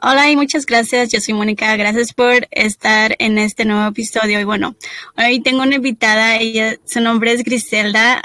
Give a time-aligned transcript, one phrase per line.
[0.00, 1.10] Hola y muchas gracias.
[1.10, 1.76] Yo soy Mónica.
[1.76, 4.38] Gracias por estar en este nuevo episodio.
[4.38, 4.76] Y bueno,
[5.16, 6.36] hoy tengo una invitada.
[6.36, 8.22] Ella, su nombre es Griselda.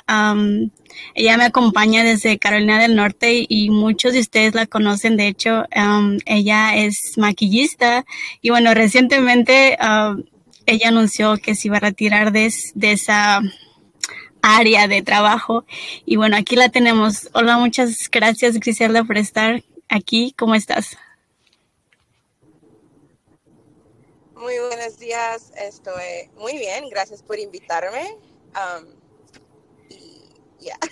[1.15, 5.17] ella me acompaña desde Carolina del Norte y muchos de ustedes la conocen.
[5.17, 5.63] De hecho,
[6.27, 8.05] ella es maquillista.
[8.39, 9.75] Y bueno, recientemente
[10.67, 13.41] ella anunció que se iba a retirar de, de esa
[14.43, 15.65] área de trabajo.
[16.05, 17.29] Y bueno, aquí la tenemos.
[17.33, 20.35] Hola, muchas gracias Griselda por estar aquí.
[20.37, 20.97] ¿Cómo estás?
[24.43, 28.17] Muy buenos días, estoy muy bien, gracias por invitarme.
[28.53, 28.85] Um,
[29.89, 30.27] y
[30.59, 30.77] ya.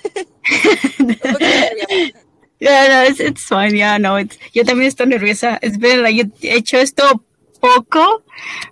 [2.62, 3.76] Yeah, no, it's, it's fine.
[3.76, 5.58] Yeah, no, it's, yo también estoy nerviosa.
[5.64, 7.26] Es verdad, yo he hecho esto
[7.60, 8.24] poco,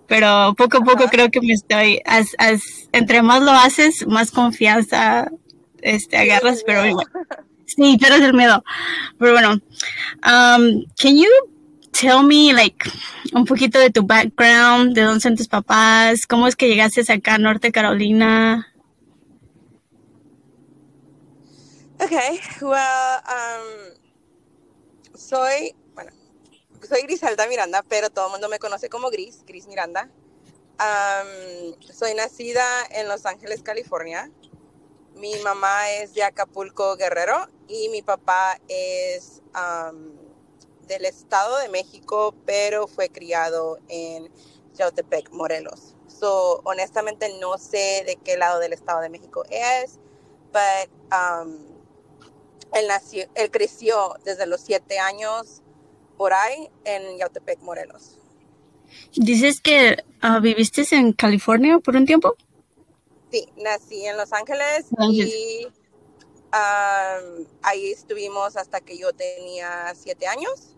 [0.08, 2.62] pero poco a poco creo que me estoy, as, as,
[2.94, 5.32] entre más lo haces, más confianza
[5.82, 7.02] este, agarras, pero bueno.
[7.66, 8.64] Sí, pierdes el miedo.
[9.18, 11.30] Pero bueno, um, can you
[11.92, 12.90] tell me, like,
[13.34, 17.36] un poquito de tu background, de dónde son tus papás, cómo es que llegaste acá
[17.36, 18.68] a Norte Carolina?
[22.02, 23.94] Okay, well, um,
[25.14, 26.12] soy, bueno,
[26.88, 30.10] soy Griselda Miranda, pero todo el mundo me conoce como Gris, Gris Miranda.
[30.80, 34.32] Um, soy nacida en Los Ángeles, California.
[35.16, 40.29] Mi mamá es de Acapulco, Guerrero, y mi papá es um,
[40.90, 44.30] del Estado de México, pero fue criado en
[44.74, 45.96] Yautepec, Morelos.
[46.08, 50.00] So, honestamente no sé de qué lado del Estado de México es,
[50.52, 50.92] pero
[51.44, 51.58] um,
[52.74, 55.62] él, nació, él creció desde los siete años
[56.18, 58.18] por ahí en Yautepec, Morelos.
[59.14, 62.36] Dices que uh, viviste en California por un tiempo.
[63.32, 70.76] Sí, nací en Los Ángeles y um, ahí estuvimos hasta que yo tenía siete años.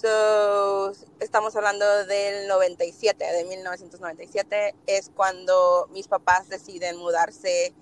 [0.00, 7.74] So, estamos hablando del 97, de 1997, es cuando mis papás deciden mudarse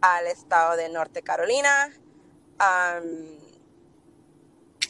[0.00, 1.92] al estado de Norte Carolina.
[2.58, 3.38] Um,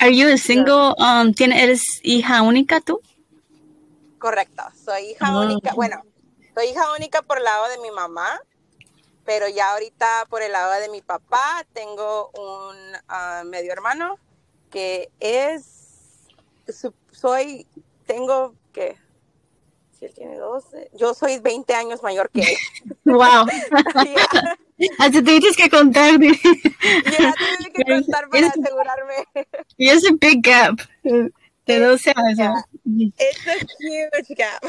[0.01, 0.95] Are you a single?
[0.97, 3.03] Um, ¿Eres hija única tú?
[4.19, 5.45] Correcto, soy hija Oh.
[5.45, 5.75] única.
[5.75, 6.03] Bueno,
[6.55, 8.41] soy hija única por el lado de mi mamá,
[9.27, 12.77] pero ya ahorita por el lado de mi papá tengo un
[13.09, 14.17] ah, medio hermano
[14.71, 15.80] que es,
[17.13, 17.67] soy,
[18.07, 18.97] tengo que,
[19.99, 22.57] si él tiene 12, yo soy 20 años mayor que él.
[23.05, 23.47] Wow.
[24.05, 24.57] Ya,
[24.99, 26.19] Hasta te tienes que contar.
[26.21, 29.15] ya tuve que contar para asegurarme.
[29.77, 30.81] Y es un big gap.
[31.03, 32.65] De 12 años.
[32.85, 33.09] Yeah.
[33.19, 34.63] It's a huge gap.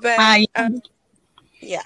[0.00, 0.46] But, Ay.
[0.56, 0.80] um,
[1.60, 1.82] yeah.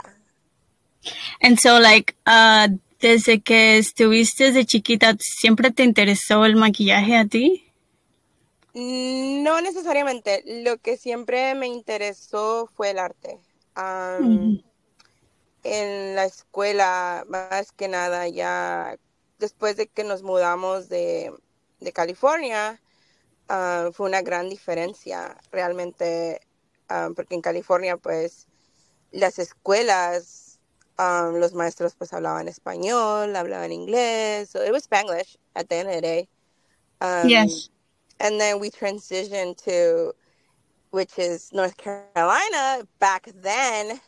[1.40, 2.68] And so, like, uh,
[3.00, 7.63] desde que estuviste de chiquita, ¿siempre te interesó el maquillaje a ti?
[8.74, 10.42] No necesariamente.
[10.64, 13.38] Lo que siempre me interesó fue el arte.
[15.62, 18.96] En la escuela, más que nada, ya
[19.38, 21.32] después de que nos mudamos de,
[21.80, 22.80] de California,
[23.48, 26.40] ah, fue una gran diferencia realmente,
[26.88, 28.46] ah, porque en California, pues,
[29.12, 30.60] las escuelas,
[30.98, 35.88] um, los maestros pues hablaban español, hablaban inglés, so it was Spanglish at the end
[35.88, 36.28] of the day.
[37.28, 37.70] Yes.
[38.20, 40.14] And then we transitioned to,
[40.90, 42.86] which is North Carolina.
[42.98, 44.00] Back then,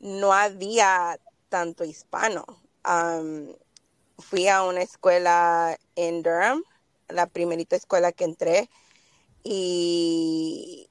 [0.00, 1.16] no había
[1.50, 2.44] tanto hispano.
[2.84, 3.54] Um,
[4.20, 6.62] fui a una escuela en Durham,
[7.08, 8.68] la primerita escuela que entré,
[9.44, 10.88] y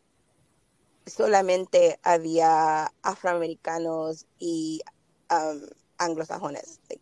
[1.05, 4.81] solamente había afroamericanos y
[5.29, 5.61] um,
[5.97, 7.01] anglosajones, like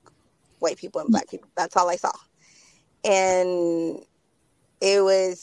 [0.60, 1.50] white people and black people.
[1.56, 2.12] That's all I saw.
[3.04, 4.06] And
[4.82, 5.38] it was,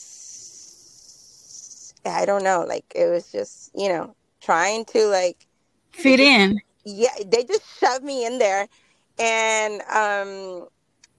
[2.04, 5.46] I don't know, like it was just, you know, trying to like,
[5.92, 6.60] Fit in.
[6.84, 8.68] yeah, they just shoved me in there.
[9.18, 10.68] And um,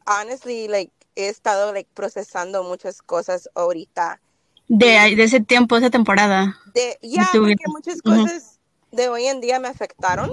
[0.06, 4.20] honestly, like he estado like procesando muchas cosas ahorita.
[4.68, 6.56] De, de ese tiempo, esa temporada.
[6.74, 8.60] De, ya, tu porque muchas cosas
[8.92, 10.30] de hoy en día me afectaron.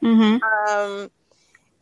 [0.00, 0.40] Ujú.
[0.40, 1.08] Um,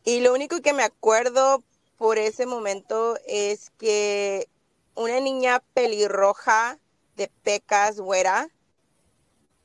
[0.05, 1.63] y lo único que me acuerdo
[1.97, 4.49] por ese momento es que
[4.97, 6.79] una niña pelirroja
[7.17, 8.49] de pecas güera,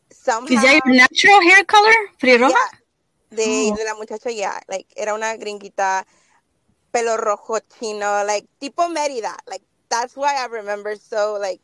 [0.09, 1.93] somehow, Is that your natural hair color?
[2.19, 2.49] ¿Pelirroja?
[2.51, 3.75] yeah, de, Oh.
[3.75, 6.05] de la muchacha, ya, like, era una gringuita,
[6.91, 11.61] pelo rojo chino, like, tipo Mérida, like, that's why I remember so, like,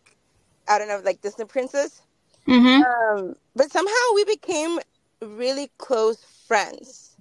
[0.68, 2.02] I don't know, like Disney princess.
[2.48, 2.84] Ujú.
[2.84, 4.80] Um, but somehow we became
[5.22, 6.18] really close
[6.48, 7.16] friends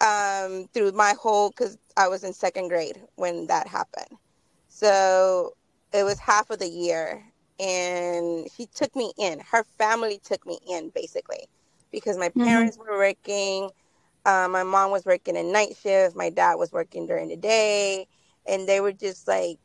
[0.00, 4.18] um, through my whole, because I was in second grade when that happened.
[4.68, 5.54] So
[5.94, 7.24] it was half of the year
[7.60, 9.40] and she took me in.
[9.40, 11.48] Her family took me in basically
[11.92, 12.44] because my mm-hmm.
[12.44, 12.90] parents mm-hmm.
[12.90, 13.70] were working.
[14.26, 16.16] Uh, my mom was working a night shift.
[16.16, 18.08] My dad was working during the day,
[18.46, 19.58] and they were just like,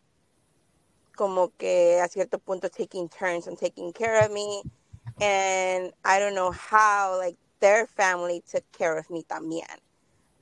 [1.15, 4.63] como que a cierto punto taking turns and taking care of me.
[5.19, 9.79] And I don't know how like their family took care of me también.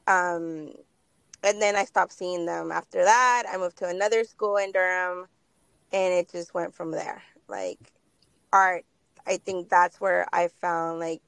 [0.07, 0.73] Um,
[1.43, 3.43] and then I stopped seeing them after that.
[3.49, 5.27] I moved to another school in Durham,
[5.91, 7.21] and it just went from there.
[7.47, 7.79] Like
[8.51, 8.85] art,
[9.25, 11.21] I think that's where I found like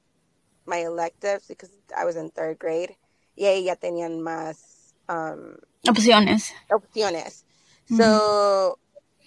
[0.66, 2.96] my electives because I was in third grade.
[3.36, 6.52] Y ahí ya tenían más um, opciones.
[6.70, 7.44] Opciones.
[7.88, 7.96] Mm-hmm.
[7.96, 8.78] So,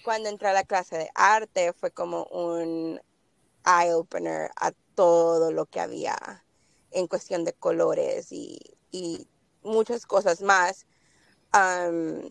[0.04, 3.00] cuando entré a la clase de arte fue como un
[3.66, 6.16] eye opener a todo lo que había
[6.92, 8.58] en cuestión de colores y,
[8.92, 9.26] y
[9.62, 10.86] muchas cosas más.
[11.52, 12.28] Um,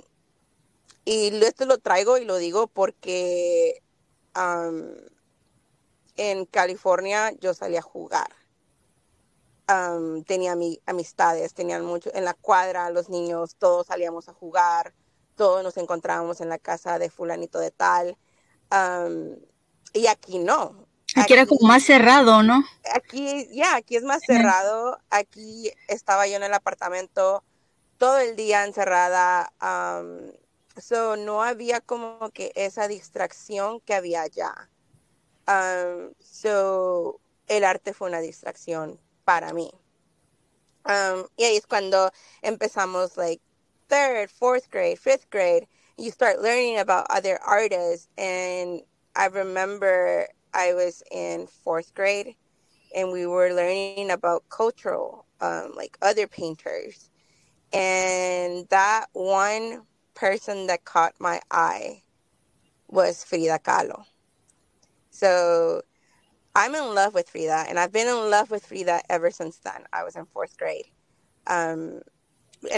[1.06, 3.82] y esto lo traigo y lo digo porque
[4.36, 4.96] um,
[6.16, 8.30] en California yo salí a jugar.
[9.70, 14.94] Um, tenía mi, amistades, tenían mucho en la cuadra, los niños, todos salíamos a jugar,
[15.36, 18.18] todos nos encontrábamos en la casa de fulanito de tal.
[19.94, 20.88] y aquí no.
[21.16, 22.64] Aquí, era como más cerrado, ¿no?
[22.96, 24.98] Aquí, ya, aquí es más cerrado.
[25.10, 27.44] Aquí estaba yo en el apartamento
[27.98, 29.54] todo el día encerrada.
[30.78, 34.70] So no había como que esa distracción que había allá.
[36.20, 39.72] so el arte fue una distracción para mí.
[41.38, 42.12] y ahí es cuando
[42.42, 43.42] empezamos like
[43.90, 45.68] third, fourth grade, fifth grade.
[45.98, 48.82] You start learning about other artists and
[49.16, 52.36] I remember I was in fourth grade
[52.96, 57.10] and we were learning about cultural, um, like other painters.
[57.72, 59.84] And that one
[60.16, 62.04] person that caught my eye
[62.88, 64.06] was Frida Kahlo.
[65.10, 65.82] So
[66.56, 69.84] I'm in love with Frida, and I've been in love with Frida ever since then.
[69.92, 70.86] I was in fourth grade.
[71.48, 72.02] Um,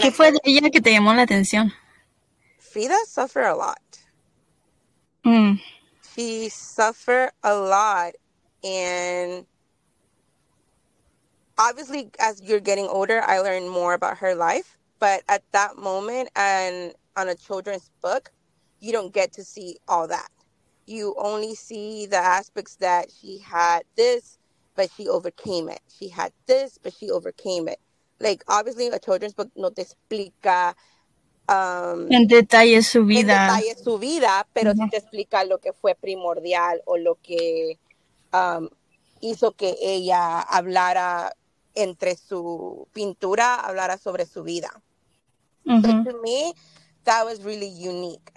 [0.00, 1.72] ¿Qué fue de ella que te llamó la atención?
[2.58, 3.78] Frida suffered a lot.
[5.24, 5.60] Mm
[6.16, 8.12] she suffered a lot
[8.64, 9.44] and
[11.58, 16.28] obviously as you're getting older i learned more about her life but at that moment
[16.36, 18.30] and on a children's book
[18.80, 20.28] you don't get to see all that
[20.86, 24.38] you only see the aspects that she had this
[24.74, 27.80] but she overcame it she had this but she overcame it
[28.20, 30.74] like obviously a children's book no te explica
[31.48, 33.20] Um, en detalle su vida.
[33.20, 34.84] En detalle su vida, pero -huh.
[34.84, 37.78] sí te explica lo que fue primordial o lo que
[38.32, 38.68] um,
[39.20, 41.32] hizo que ella hablara
[41.74, 44.82] entre su pintura, hablara sobre su vida.
[45.64, 46.04] Uh -huh.
[46.04, 46.52] so to me,
[47.06, 48.30] that was really unique.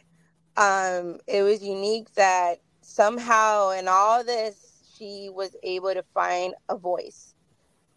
[0.58, 6.76] Um, it was unique that somehow in all this, she was able to find a
[6.76, 7.34] voice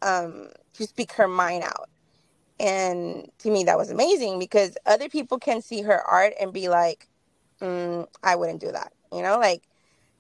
[0.03, 1.89] um, to speak her mind out.
[2.61, 6.69] And to me, that was amazing because other people can see her art and be
[6.69, 7.09] like,
[7.61, 8.93] mm, I wouldn't do that.
[9.13, 9.63] You know, like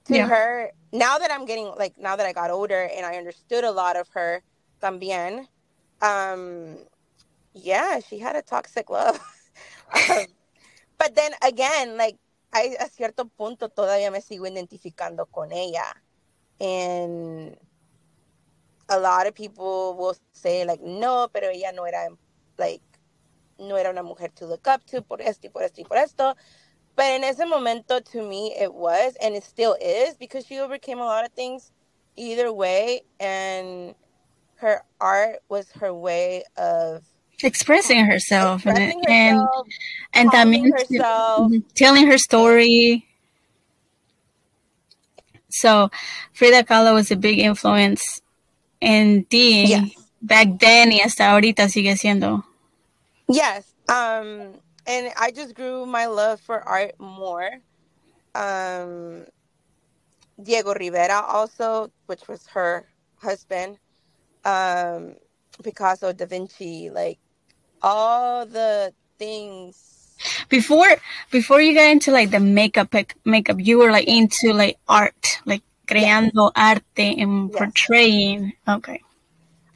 [0.07, 0.27] to yeah.
[0.27, 3.71] her, now that I'm getting, like, now that I got older and I understood a
[3.71, 4.43] lot of her
[4.83, 5.47] también,
[6.01, 6.79] um,
[7.55, 9.21] yeah, she had a toxic love.
[10.11, 10.27] um,
[11.03, 12.17] but then again, like,
[12.53, 15.83] I, a cierto punto todavía me sigo identificando con ella.
[16.61, 17.57] And
[18.89, 22.09] a lot of people will say, like, no, pero ella no era
[22.56, 22.82] like,
[23.59, 25.97] no era una mujer to look up to por esto y por esto y por
[25.97, 26.37] esto.
[26.94, 31.01] But in ese momento, to me, it was, and it still is, because she overcame
[31.01, 31.73] a lot of things
[32.15, 33.97] either way, and
[34.56, 37.03] her art was her way of
[37.44, 39.67] expressing herself expressing and herself,
[40.15, 41.53] and, and también herself.
[41.75, 43.06] telling her story.
[45.49, 45.91] So
[46.32, 48.22] Frida Kahlo was a big influence
[48.81, 49.91] in ti yes.
[50.20, 52.43] back then y hasta ahorita sigue siendo.
[53.29, 53.72] Yes.
[53.89, 54.55] Um,
[54.87, 57.61] and I just grew my love for art more.
[58.34, 59.27] Um,
[60.43, 62.89] Diego Rivera also, which was her
[63.20, 63.79] husband.
[64.44, 65.15] Um,
[65.63, 67.19] Picasso, Da Vinci, like
[67.82, 70.17] all the things.
[70.48, 70.89] Before
[71.31, 75.62] before you got into like the makeup makeup, you were like into like art, like
[75.86, 76.56] creando yes.
[76.56, 77.58] arte and yes.
[77.58, 78.53] portraying.
[78.69, 79.03] Okay.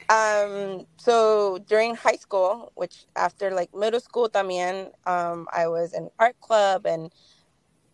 [0.09, 6.11] Um, so during high school, which after like middle school también, um, I was in
[6.19, 7.11] art club and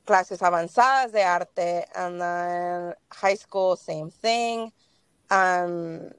[0.04, 4.72] clases avanzadas de arte, and then high school, same thing.
[5.30, 6.10] Um,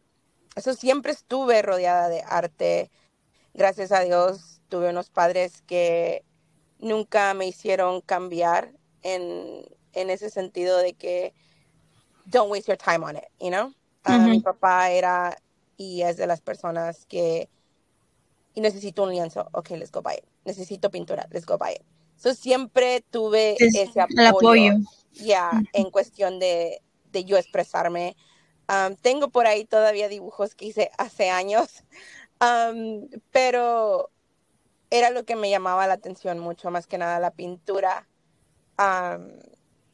[0.55, 2.89] eso siempre estuve rodeada de arte.
[3.53, 6.23] Gracias a Dios tuve unos padres que
[6.79, 11.33] nunca me hicieron cambiar en en ese sentido de que
[12.25, 13.73] don't waste your time on it, you know?
[14.07, 15.37] Uh, Mi papá era
[15.77, 17.49] y es de las personas que
[18.55, 20.25] y necesito un lienzo, ok, let's go buy it.
[20.45, 21.81] Necesito pintura, let's go buy it.
[22.17, 24.73] So siempre tuve ese apoyo, apoyo.
[25.11, 26.81] ya en cuestión de,
[27.11, 28.15] de yo expresarme.
[28.69, 31.83] Um, tengo por ahí todavía dibujos que hice hace años,
[32.43, 34.09] um, pero
[34.89, 38.07] era lo que me llamaba la atención mucho, más que nada la pintura,
[38.77, 39.31] um,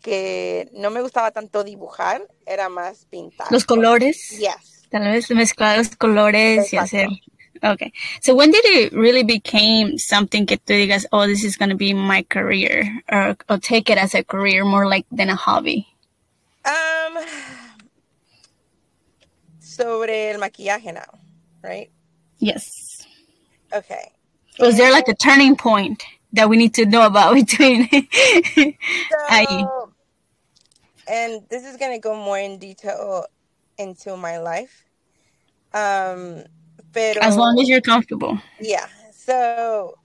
[0.02, 3.48] que no me gustaba tanto dibujar, era más pintar.
[3.52, 4.38] Los colores.
[4.40, 4.88] Yes.
[4.90, 7.08] Tal vez mezclar los colores y hacer
[7.64, 7.92] Okay.
[8.22, 11.76] So when did it really became something que tú digas, oh, this is going to
[11.76, 15.88] be my career or, or take it as a career more like than a hobby?
[16.66, 17.20] Um,
[19.60, 21.20] sobre el maquillaje now,
[21.62, 21.92] right?
[22.40, 23.06] Yes.
[23.74, 24.12] Okay.
[24.60, 26.04] Was there like a turning point
[26.34, 27.88] that we need to know about between?
[27.90, 29.92] so,
[31.08, 33.26] and this is going to go more in detail
[33.78, 34.86] into my life.
[35.74, 36.44] Um,
[36.92, 38.40] Pero, as long as you're comfortable.
[38.60, 38.88] Yeah.
[39.12, 39.96] So,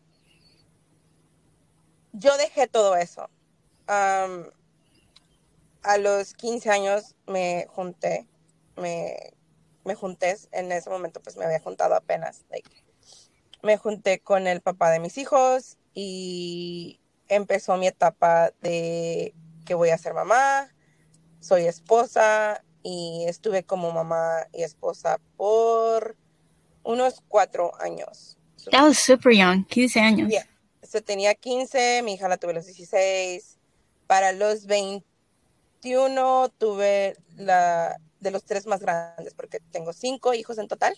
[2.12, 3.28] yo dejé todo eso.
[3.88, 4.50] Um,
[5.82, 8.26] a los 15 años me junté,
[8.76, 9.16] me,
[9.84, 12.70] me junté, en ese momento pues me había juntado apenas, like,
[13.62, 19.90] me junté con el papá de mis hijos y empezó mi etapa de que voy
[19.90, 20.70] a ser mamá,
[21.40, 26.16] soy esposa y estuve como mamá y esposa por
[26.82, 28.36] unos cuatro años.
[28.70, 30.28] That was super young, 15 años.
[30.28, 30.46] Yeah.
[30.82, 33.58] So, tenía 15, mi hija la tuve a los 16.
[34.06, 40.66] Para los 21 tuve la de los tres más grandes, porque tengo cinco hijos en
[40.66, 40.96] total,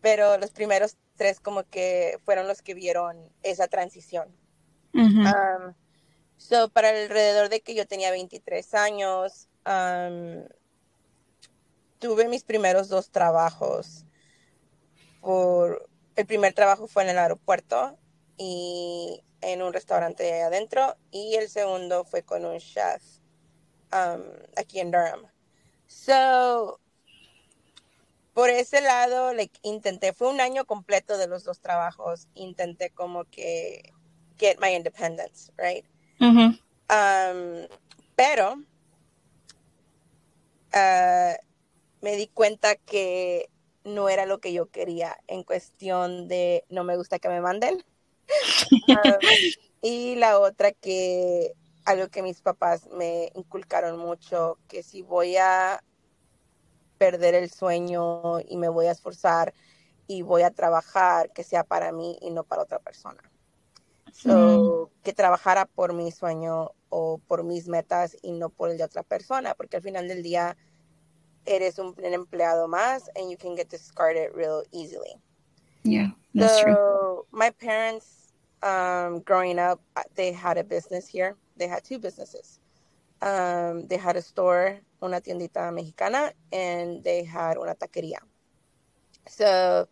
[0.00, 4.28] pero los primeros tres como que fueron los que vieron esa transición.
[4.94, 5.74] Um,
[6.38, 10.42] so, para alrededor de que yo tenía 23 años, um,
[12.00, 14.04] tuve mis primeros dos trabajos
[15.20, 17.96] por el primer trabajo fue en el aeropuerto
[18.36, 23.02] y en un restaurante ahí adentro y el segundo fue con un chef
[23.92, 24.22] um,
[24.56, 25.26] aquí en Durham.
[25.88, 26.78] So,
[28.34, 33.24] por ese lado, like, intenté, fue un año completo de los dos trabajos, intenté como
[33.24, 33.92] que
[34.38, 35.84] get my independence, right?
[36.20, 37.66] Um,
[38.14, 38.54] pero
[40.74, 41.34] uh,
[42.00, 43.48] me di cuenta que
[43.84, 47.82] no era lo que yo quería en cuestión de no me gusta que me manden.
[48.88, 49.18] Ah,
[49.82, 51.54] y la otra que
[51.88, 55.82] algo que mis papás me inculcaron mucho, que si voy a
[56.98, 59.54] perder el sueño y me voy a esforzar
[60.06, 63.22] y voy a trabajar, que sea para mí y no para otra persona.
[64.12, 68.84] So, que trabajara por mi sueño o por mis metas y no por el de
[68.84, 70.58] otra persona, porque al final del día
[71.46, 75.14] eres un, un empleado más and you can get discarded real easily.
[75.84, 77.26] Yeah, that's so, true.
[77.30, 79.80] My parents, um, growing up,
[80.16, 81.36] they had a business here.
[81.58, 82.60] They had two businesses.
[83.20, 88.18] Um, they had a store, una tiendita mexicana, and they had una taquería.
[89.26, 89.88] So,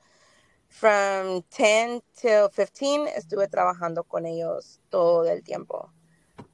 [0.69, 5.91] from 10 till 15, estuve trabajando con ellos todo el tiempo.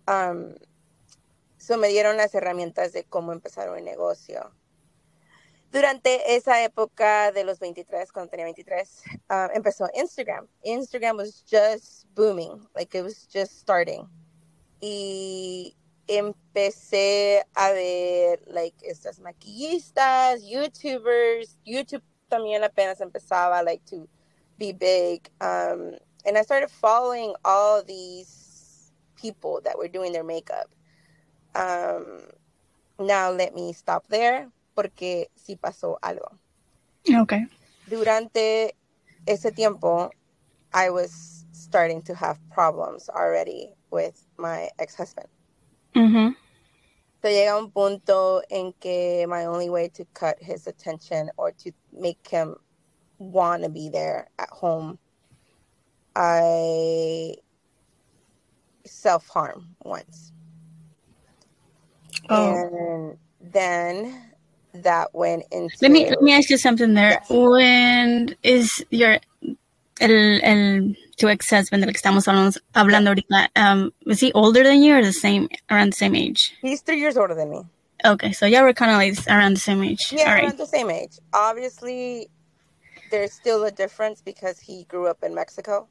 [0.09, 0.55] Um,
[1.59, 4.51] so me dieron las herramientas de cómo empezar un negocio.
[5.73, 10.47] durante esa época de los 23, cuando tenía 23, uh, empezó Instagram.
[10.65, 14.07] Instagram was just booming, like it was just starting.
[14.83, 15.77] Y
[16.09, 21.57] empecé a ver, like, estas maquillistas, YouTubers.
[21.65, 24.09] YouTube también apenas empezaba, like, to
[24.59, 25.31] be big.
[25.41, 30.69] Um, and I started following all these people that were doing their makeup.
[31.55, 32.23] Um,
[32.99, 36.39] now let me stop there porque sí pasó algo.
[37.09, 37.47] Okay.
[37.89, 38.75] Durante
[39.27, 40.11] ese tiempo,
[40.75, 45.29] I was starting to have problems already with my ex-husband.
[45.95, 46.31] Mm-hmm.
[47.23, 51.71] So llega un punto en que my only way to cut his attention or to
[51.93, 52.57] make him
[53.19, 54.99] want to be there at home,
[56.17, 57.35] I
[58.85, 60.33] self-harm once.
[62.29, 62.55] Oh.
[62.55, 63.19] And
[63.53, 64.33] then
[64.75, 65.77] that went into.
[65.81, 67.21] Let me let me ask you something there.
[67.21, 67.31] Yes.
[67.31, 69.19] When is your
[70.01, 73.49] el el tu ex husband del que estamos hablando, hablando ahorita?
[73.57, 76.53] Um, was he older than you or the same around the same age?
[76.61, 77.63] He's three years older than me.
[78.05, 80.13] Okay, so yeah, we're kind of like around the same age.
[80.13, 80.57] Yeah, All around right.
[80.59, 81.19] the same age.
[81.33, 82.29] Obviously,
[83.11, 85.87] there's still a difference because he grew up in Mexico.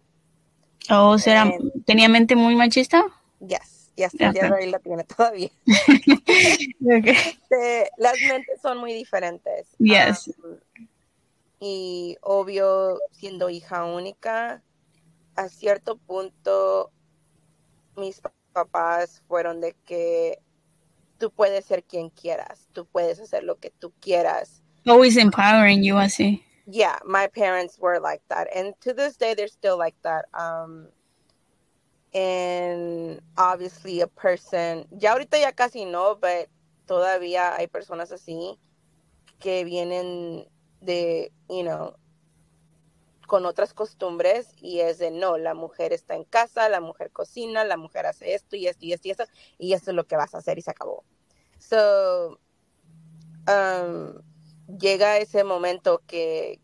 [0.90, 1.52] Oh, será
[1.86, 3.04] tenía mente muy machista.
[3.40, 3.82] Yes.
[3.96, 5.50] y hasta el día de hoy la tiene todavía.
[6.82, 7.16] okay.
[7.16, 9.68] este, las mentes son muy diferentes.
[9.78, 10.28] Yes.
[10.44, 10.58] Um,
[11.60, 14.64] y obvio, siendo hija única,
[15.42, 16.92] a cierto punto
[17.98, 18.22] mis
[18.54, 20.40] papás fueron de que
[21.18, 24.62] tú puedes ser quien quieras, tú puedes hacer lo que tú quieras.
[24.88, 26.44] Always empowering you, así.
[26.66, 28.48] Yeah, my parents were like that.
[28.56, 30.26] And to this day, they're still like that.
[30.34, 30.88] Um,
[32.14, 36.50] and obviously a person, ya ahorita ya casi no, but
[36.88, 38.58] todavía hay personas así
[39.40, 40.48] que vienen
[40.82, 41.96] de, you know,
[43.32, 47.64] con otras costumbres y es de no, la mujer está en casa, la mujer cocina,
[47.64, 49.24] la mujer hace esto y esto y esto y eso,
[49.58, 51.06] y es lo que vas a hacer y se acabó.
[51.58, 52.40] So,
[53.48, 54.22] um,
[54.78, 56.60] llega ese momento que,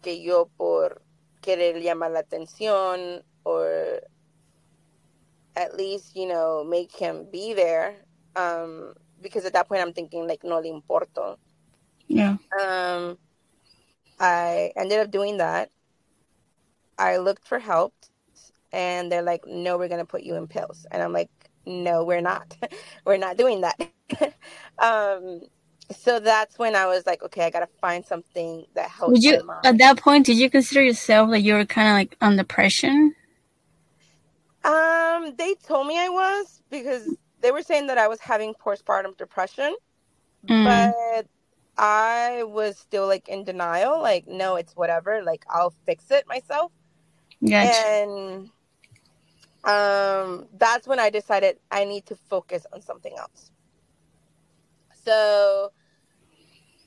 [0.00, 1.02] que yo por
[1.40, 3.64] querer llamar la atención o
[5.56, 7.96] at least, you know, make him be there.
[8.36, 11.36] Um, because at that point I'm thinking like no le importo.
[12.06, 12.36] Yeah.
[12.56, 13.18] Um,
[14.20, 15.68] I ended up doing that.
[16.98, 17.94] I looked for help
[18.72, 20.86] and they're like, no, we're going to put you in pills.
[20.90, 21.30] And I'm like,
[21.66, 22.56] no, we're not.
[23.04, 23.80] we're not doing that.
[24.78, 25.42] um,
[25.90, 29.12] so that's when I was like, okay, I got to find something that helps.
[29.12, 32.16] Would you, at that point, did you consider yourself like you were kind of like
[32.20, 33.14] on depression?
[34.64, 39.16] Um, they told me I was because they were saying that I was having postpartum
[39.16, 39.74] depression,
[40.46, 40.64] mm.
[40.64, 41.26] but
[41.76, 46.70] I was still like in denial, like, no, it's whatever, like I'll fix it myself.
[47.60, 48.50] And
[49.64, 53.52] um, that's when I decided I need to focus on something else.
[55.04, 55.72] So,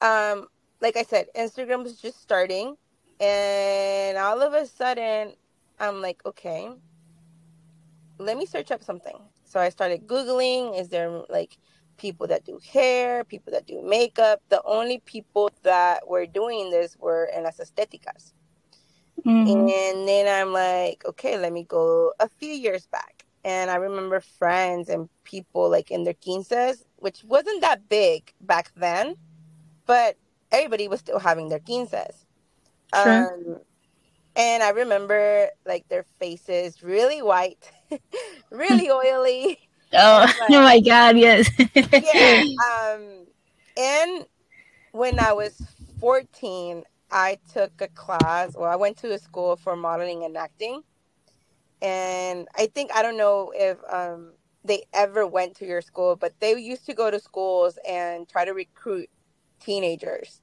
[0.01, 0.47] um,
[0.81, 2.75] like I said, Instagram was just starting,
[3.19, 5.33] and all of a sudden,
[5.79, 6.69] I'm like, okay,
[8.19, 9.17] let me search up something.
[9.45, 11.57] So I started Googling, is there like
[11.97, 14.41] people that do hair, people that do makeup?
[14.49, 18.34] The only people that were doing this were en las estéticas.
[19.25, 19.69] Mm-hmm.
[19.69, 23.25] And then I'm like, okay, let me go a few years back.
[23.43, 28.71] And I remember friends and people like in their quinces, which wasn't that big back
[28.75, 29.15] then,
[29.85, 30.17] but
[30.51, 32.25] everybody was still having their quinces.
[32.93, 33.33] Sure.
[33.33, 33.59] Um,
[34.35, 37.71] and I remember like their faces really white,
[38.51, 39.59] really oily.
[39.93, 41.49] Oh, like, oh my God, yes.
[41.75, 42.43] yeah.
[42.93, 43.25] Um,
[43.77, 44.25] and
[44.91, 45.61] when I was
[45.99, 46.83] 14,
[47.15, 50.83] I took a class, well, I went to a school for modeling and acting.
[51.81, 54.33] And I think, I don't know if um,
[54.65, 58.43] they ever went to your school, but they used to go to schools and try
[58.43, 59.09] to recruit
[59.61, 60.41] teenagers.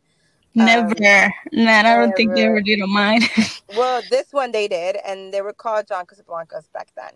[0.55, 0.89] Never.
[0.89, 3.21] Um, nah, I don't think they ever did on mine.
[3.77, 7.13] well, this one they did, and they were called John Casablancas back then.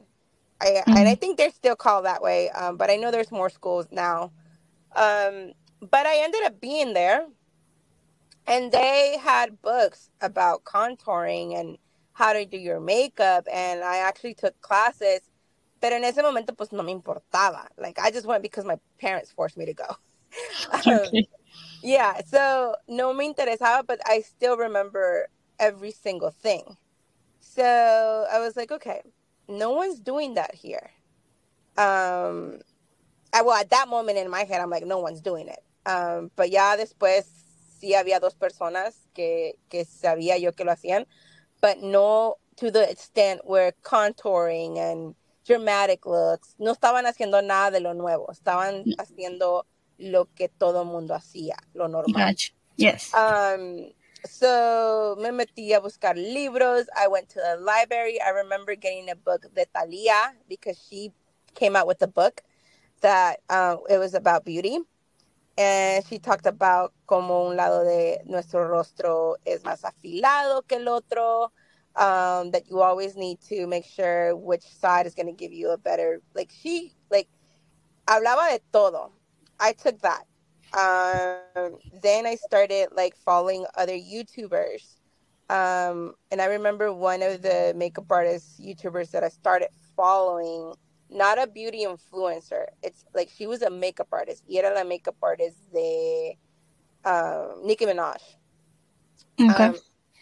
[0.61, 0.97] I, mm-hmm.
[0.99, 3.87] And I think they're still called that way, um, but I know there's more schools
[3.91, 4.33] now.
[4.95, 7.27] Um, but I ended up being there
[8.47, 11.79] and they had books about contouring and
[12.13, 15.21] how to do your makeup and I actually took classes
[15.81, 17.67] pero en ese momento pues no me importaba.
[17.77, 19.87] Like I just went because my parents forced me to go.
[20.87, 21.01] Um,
[21.83, 25.29] yeah so no me interesaba but I still remember
[25.59, 26.77] every single thing.
[27.41, 29.03] So I was like okay
[29.49, 30.91] no one's doing that here.
[31.79, 32.61] Um
[33.33, 35.63] I, well at that moment in my head I'm like no one's doing it.
[35.87, 37.46] Um but ya después
[37.79, 41.07] sí había dos personas que, que sabía yo que lo hacían,
[41.61, 45.15] but no to the extent where contouring and
[45.47, 49.67] dramatic looks, no estaban haciendo nada de lo nuevo, estaban haciendo
[49.99, 52.33] lo que todo mundo hacía, lo normal.
[52.33, 52.53] Gotcha.
[52.77, 53.13] Yes.
[53.15, 53.93] Um,
[54.25, 56.87] so me metí a buscar libros.
[56.97, 58.21] I went to the library.
[58.21, 61.13] I remember getting a book de Thalia because she
[61.55, 62.43] came out with a book
[63.01, 64.79] that uh, it was about beauty.
[65.59, 70.89] And she talked about como un lado de nuestro rostro es más afilado que el
[70.89, 71.53] otro.
[71.99, 75.71] Um, that you always need to make sure which side is going to give you
[75.71, 77.27] a better, like she, like,
[78.07, 79.13] hablaba de todo.
[79.59, 80.27] I took that.
[80.75, 84.97] Um, then I started like following other YouTubers.
[85.49, 90.75] Um, and I remember one of the makeup artists YouTubers that I started following
[91.11, 92.67] not a beauty influencer.
[92.83, 94.45] It's like she was a makeup artist.
[94.49, 96.39] Y era la makeup artist de
[97.05, 98.21] um, Nicki Minaj.
[99.41, 99.65] Okay.
[99.65, 99.77] Um,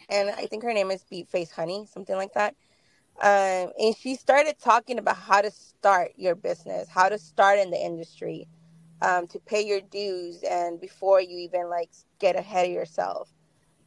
[0.08, 2.54] and I think her name is Beat Face Honey, something like that.
[3.22, 7.70] Um, and she started talking about how to start your business, how to start in
[7.70, 8.48] the industry,
[9.02, 13.30] um, to pay your dues, and before you even like get ahead of yourself.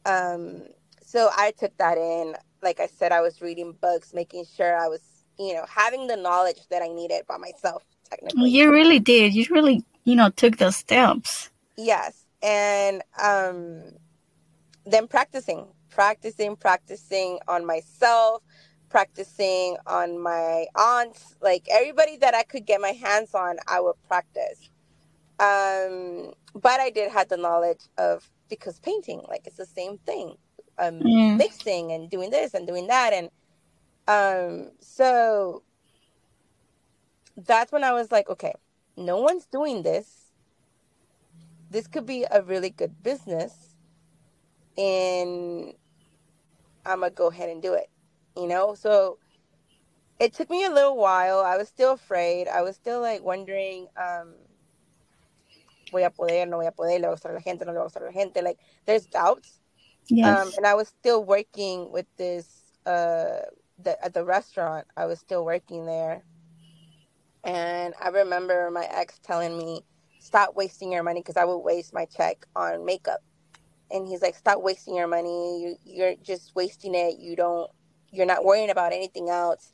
[0.06, 0.62] Um,
[1.02, 2.34] so I took that in.
[2.62, 6.16] Like I said, I was reading books, making sure I was you know, having the
[6.16, 8.50] knowledge that I needed by myself technically.
[8.50, 9.34] You really did.
[9.34, 11.50] You really, you know, took those steps.
[11.76, 12.24] Yes.
[12.42, 13.82] And um,
[14.84, 18.42] then practicing, practicing, practicing on myself,
[18.88, 23.96] practicing on my aunts, like everybody that I could get my hands on, I would
[24.06, 24.70] practice.
[25.40, 30.36] Um, but I did have the knowledge of because painting, like it's the same thing,
[30.78, 31.36] um, mm.
[31.36, 33.30] mixing and doing this and doing that, and
[34.08, 35.62] um, so
[37.36, 38.54] that's when I was like, okay,
[38.96, 40.32] no one's doing this.
[41.70, 43.74] This could be a really good business,
[44.78, 45.74] and
[46.86, 47.90] I'm gonna go ahead and do it.
[48.34, 49.18] You know, so
[50.18, 51.40] it took me a little while.
[51.40, 52.48] I was still afraid.
[52.48, 53.88] I was still like wondering.
[53.96, 54.34] Um,
[55.92, 57.72] voy a poder, no voy a poder, le va a gustar a la gente, no
[57.72, 58.40] le va a gustar a la gente.
[58.40, 59.60] Like there's doubts.
[60.08, 60.26] Yes.
[60.26, 62.46] Um, and I was still working with this
[62.86, 63.40] uh
[63.82, 64.86] the, at the restaurant.
[64.96, 66.22] I was still working there.
[67.44, 69.82] And I remember my ex telling me,
[70.20, 73.20] "Stop wasting your money," because I would waste my check on makeup.
[73.90, 75.62] And he's like, "Stop wasting your money.
[75.62, 77.18] You, you're just wasting it.
[77.18, 77.70] You don't.
[78.12, 79.72] You're not worrying about anything else."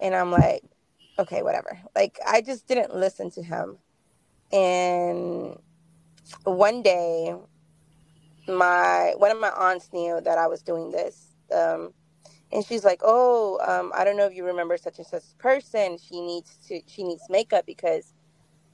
[0.00, 0.62] And I'm like,
[1.18, 3.78] "Okay, whatever." Like I just didn't listen to him.
[4.52, 5.58] And
[6.44, 7.34] one day,
[8.48, 11.92] my one of my aunts knew that I was doing this, um,
[12.52, 15.98] and she's like, "Oh, um, I don't know if you remember such and such person.
[15.98, 18.12] She needs to she needs makeup because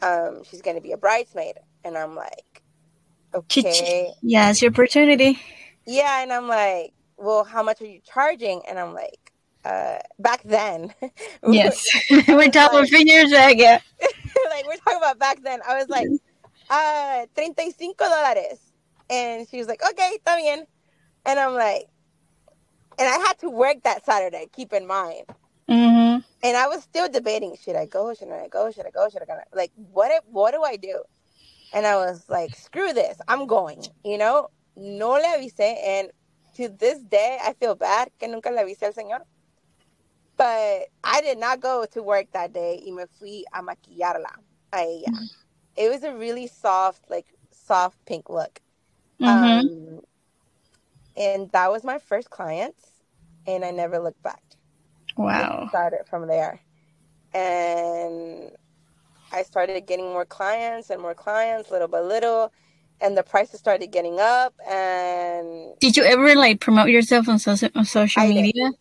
[0.02, 2.62] um, she's going to be a bridesmaid." And I'm like,
[3.34, 5.38] "Okay, yeah, it's your opportunity."
[5.86, 9.32] Yeah, and I'm like, "Well, how much are you charging?" And I'm like,
[9.64, 10.94] uh, "Back then,
[11.48, 13.78] yes, we're talking like, years ago."
[14.50, 15.60] like we're talking about back then.
[15.68, 16.08] I was like,
[16.70, 18.58] uh, 35 dólares.
[19.08, 20.66] And she was like, okay, está bien.
[21.24, 21.86] And I'm like,
[22.98, 25.24] and I had to work that Saturday, keep in mind.
[25.68, 26.20] Mm-hmm.
[26.42, 28.14] And I was still debating, should I go?
[28.14, 28.70] Should I go?
[28.70, 29.08] Should I go?
[29.08, 29.38] Should I go?
[29.52, 31.02] Like, what, what do I do?
[31.72, 33.18] And I was like, screw this.
[33.26, 34.48] I'm going, you know?
[34.76, 35.76] No le avisé.
[35.84, 36.10] And
[36.56, 39.20] to this day, I feel bad que nunca le avisé al señor.
[40.36, 44.36] But I did not go to work that day y me fui a maquillarla
[44.72, 45.06] a ella.
[45.08, 45.24] Mm-hmm.
[45.76, 48.60] It was a really soft, like soft pink look.
[49.20, 49.68] Mm-hmm.
[49.68, 50.00] Um,
[51.16, 52.74] and that was my first client,
[53.46, 54.42] and I never looked back.
[55.16, 55.66] Wow.
[55.68, 56.60] started from there.
[57.32, 58.50] And
[59.32, 62.52] I started getting more clients and more clients, little by little
[63.00, 67.68] and the prices started getting up and did you ever like promote yourself on social
[67.74, 68.74] on social I media did.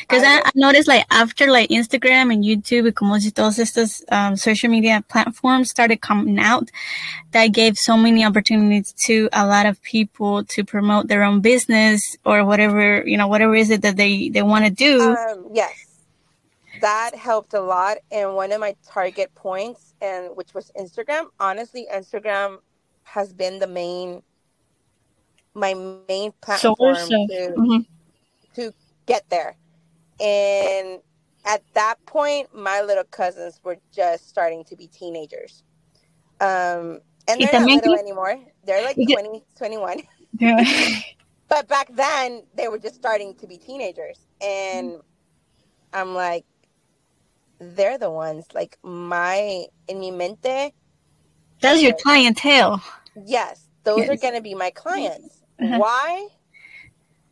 [0.00, 4.36] Because I, I, noticed like after like Instagram and YouTube, como si todos estos um,
[4.36, 6.70] social media platforms started coming out,
[7.32, 12.16] that gave so many opportunities to a lot of people to promote their own business
[12.24, 15.14] or whatever, you know, whatever is it that they, they want to do.
[15.16, 15.86] Um, yes.
[16.80, 17.98] That helped a lot.
[18.10, 22.58] And one of my target points and which was Instagram, honestly, Instagram
[23.04, 24.22] has been the main,
[25.54, 25.74] my
[26.08, 27.78] main platform to, mm-hmm.
[28.56, 28.74] to
[29.06, 29.56] get there
[30.22, 31.00] and
[31.44, 35.64] at that point, my little cousins were just starting to be teenagers.
[36.40, 38.38] Um, and they're not little anymore.
[38.64, 40.02] They're like 20, 21.
[41.52, 44.18] But back then, they were just starting to be teenagers.
[44.40, 45.02] And
[45.92, 46.46] I'm like,
[47.58, 48.46] they're the ones.
[48.54, 50.72] Like, my, in mi mente.
[51.60, 52.82] That's your clientele.
[53.26, 53.68] Yes.
[53.84, 54.08] Those yes.
[54.08, 55.42] are going to be my clients.
[55.60, 55.78] Uh-huh.
[55.78, 56.28] Why?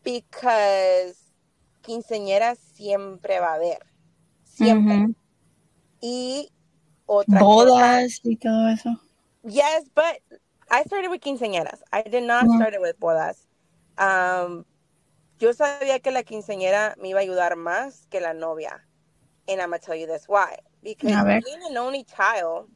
[0.05, 1.20] Because
[1.91, 3.79] quinceañera siempre va a haber.
[4.45, 5.09] Siempre.
[6.01, 6.53] Y
[7.07, 8.91] otra Bodas cosa, y todo eso.
[9.43, 10.23] Yes, but
[10.71, 11.83] I started with quinceañeras.
[11.93, 12.57] I did not -hmm.
[12.57, 13.47] start with bodas.
[13.99, 14.65] Um,
[15.39, 18.85] yo sabía que la quinceañera me iba a ayudar más que la novia.
[19.49, 20.57] And I'm going to tell you this why.
[20.83, 22.69] Because being an only child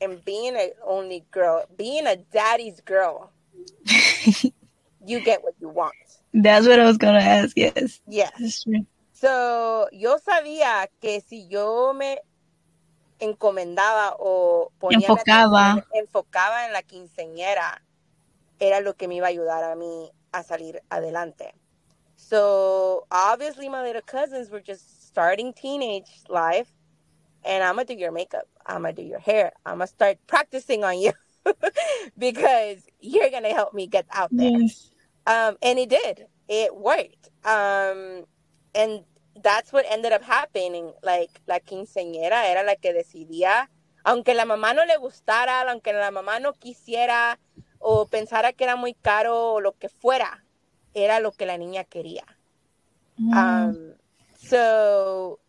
[0.00, 3.30] and being an only girl, being a daddy's girl,
[5.06, 5.94] you get what you want.
[6.36, 7.56] That's what I was gonna ask.
[7.56, 8.00] Yes.
[8.06, 8.66] Yes.
[9.14, 12.18] So, yo sabía que si yo me
[13.18, 15.82] encomendaba o ponía enfocaba.
[15.94, 17.82] enfocaba en la quinceñera,
[18.58, 21.54] era lo que me iba a ayudar a mí a salir adelante.
[22.16, 26.70] So, obviously, my little cousins were just starting teenage life,
[27.44, 30.84] and I'm gonna do your makeup, I'm gonna do your hair, I'm gonna start practicing
[30.84, 31.12] on you
[32.18, 34.50] because you're gonna help me get out there.
[34.60, 34.90] Yes.
[35.26, 36.26] Um, and it did.
[36.48, 37.30] It worked.
[37.44, 38.24] Um,
[38.74, 39.04] and
[39.42, 40.92] that's what ended up happening.
[41.02, 43.68] Like, la quinceañera era la que decidía,
[44.04, 47.38] aunque la mamá no le gustara, aunque la mamá no quisiera
[47.78, 50.44] o pensara que era muy caro o lo que fuera,
[50.94, 52.24] era lo que la niña quería.
[53.18, 53.32] Mm.
[53.32, 53.94] Um,
[54.48, 55.40] so,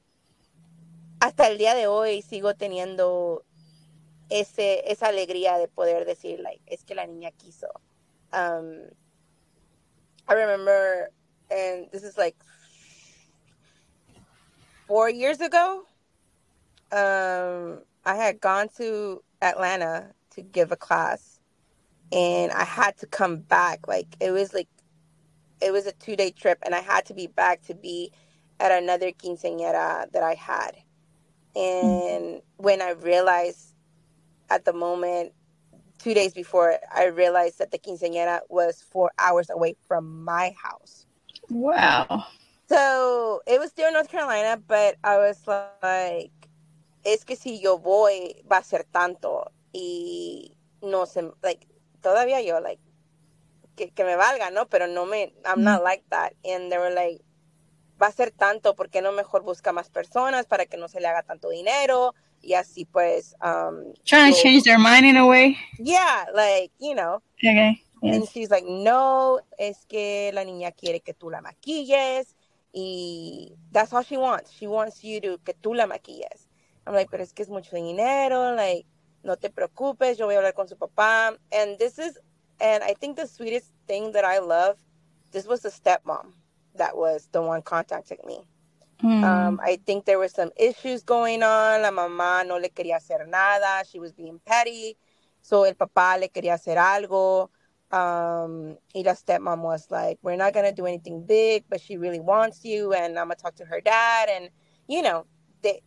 [1.20, 3.44] hasta el día de hoy sigo teniendo
[4.30, 7.68] ese, esa alegría de poder decir, like, es que la niña quiso.
[8.34, 8.90] Um,
[10.28, 11.10] I remember,
[11.50, 12.36] and this is like
[14.88, 15.84] four years ago,
[16.92, 21.40] um, I had gone to Atlanta to give a class,
[22.12, 23.88] and I had to come back.
[23.88, 24.68] Like, it was like,
[25.62, 28.12] it was a two day trip, and I had to be back to be
[28.60, 30.72] at another quinceañera that I had.
[31.56, 33.74] And when I realized
[34.50, 35.34] at the moment,
[36.00, 41.06] two days before, I realized that the quinceañera was four hours away from my house.
[41.50, 42.26] Wow.
[42.70, 46.32] So it was still in North Carolina, but I was like,
[47.06, 49.52] es que si yo voy, va a ser tanto.
[49.74, 51.68] Y no sé, like,
[52.02, 52.82] todavía yo, like,
[53.76, 54.66] que, que me valga, ¿no?
[54.66, 56.34] Pero no me, I'm not like that.
[56.44, 57.22] And they were like,
[58.02, 61.00] va a ser tanto, ¿por qué no mejor busca más personas para que no se
[61.00, 62.14] le haga tanto dinero?
[62.48, 63.36] Y así pues...
[63.42, 65.58] Um, Trying to change their mind in a way.
[65.80, 67.22] Yeah, like, you know.
[67.44, 67.82] Okay.
[68.02, 68.16] Yes.
[68.16, 72.34] And she's like, no, es que la niña quiere que tú la maquilles.
[72.74, 74.52] Y that's all she wants.
[74.54, 76.48] She wants you to, que tú la maquilles.
[76.86, 78.56] I'm like, pero es que es mucho dinero.
[78.56, 78.86] Like,
[79.26, 81.36] no te preocupes, yo voy a hablar con su papá.
[81.52, 82.18] And this is,
[82.62, 84.78] and I think the sweetest thing that I love,
[85.34, 86.32] this was the stepmom
[86.76, 88.48] that was the one contacting me.
[89.04, 89.24] Mm.
[89.24, 91.82] Um, I think there were some issues going on.
[91.82, 93.84] La mamá no le quería hacer nada.
[93.90, 94.98] She was being petty.
[95.42, 97.50] So el papá le quería hacer algo.
[97.90, 101.98] Um, y la stepmom was like, we're not going to do anything big, but she
[101.98, 102.94] really wants you.
[102.94, 104.30] And I'm going to talk to her dad.
[104.30, 104.50] And,
[104.88, 105.26] you know,
[105.62, 105.82] they,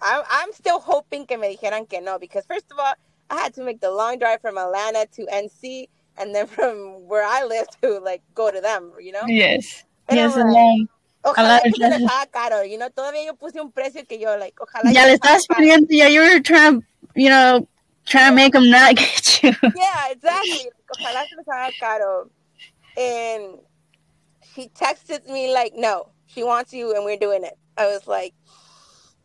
[0.00, 2.94] I, I'm still hoping que me dijeran que no, because first of all,
[3.30, 7.24] I had to make the long drive from Atlanta to NC and then from where
[7.24, 9.22] I live to like go to them, you know?
[9.26, 9.84] Yes.
[10.08, 10.88] Pero, yes, like,
[11.22, 14.56] Ojalá se les haga caro, you know, todavía yo puse un precio que yo, like,
[14.60, 14.92] ojalá.
[14.92, 17.66] Ya le estás poniendo, ya you were trying, you know,
[18.06, 19.52] trying to make them not get you.
[19.62, 20.70] Yeah, exactly.
[20.96, 22.30] ojalá se les haga caro.
[22.96, 23.58] And
[24.54, 27.56] she texted me like, no, she wants you and we're doing it.
[27.76, 28.34] I was like,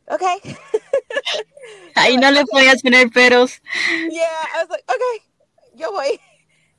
[0.09, 0.37] okay.
[1.95, 3.59] Ahí no le podías poner peros.
[4.09, 5.25] Yeah, I was like, okay,
[5.75, 6.19] yo voy.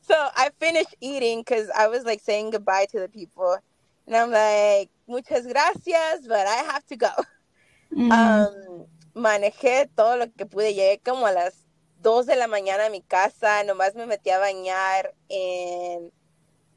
[0.03, 3.57] So I finished eating because I was like saying goodbye to the people.
[4.07, 7.11] And I'm like, muchas gracias, but I have to go.
[7.93, 8.11] Mm.
[8.11, 10.75] Um, manejé todo lo que pude.
[10.75, 11.55] Llegué como a las
[12.03, 13.63] 2 de la mañana a mi casa.
[13.65, 15.15] Nomás me metí a bañar.
[15.31, 16.11] And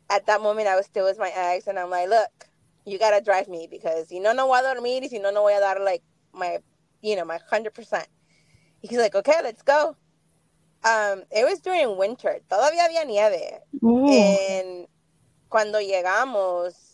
[0.09, 1.67] at that moment, I was still with my ex.
[1.67, 2.47] And I'm like, look,
[2.85, 5.31] you got to drive me because you know no voy a dormir y si no,
[5.31, 6.59] no voy a dar like my,
[7.01, 8.05] you know, my 100%.
[8.81, 9.95] He's like, okay, let's go.
[10.83, 12.39] Um, it was during winter.
[12.49, 13.59] Todavía había nieve.
[13.81, 14.87] And
[15.49, 16.86] cuando llegamos,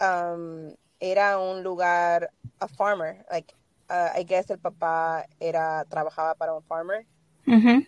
[0.00, 2.30] um, era un lugar,
[2.60, 3.54] a farmer, like,
[3.90, 7.04] uh, I guess el papá era, trabajaba para un farmer.
[7.46, 7.80] Mm-hmm.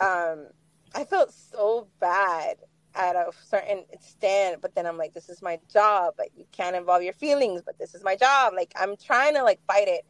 [0.00, 0.46] Um,
[0.94, 2.56] I felt so bad
[2.94, 6.14] at a certain extent, but then I'm like, this is my job.
[6.18, 8.54] Like, you can't involve your feelings, but this is my job.
[8.54, 10.04] Like, I'm trying to like fight it.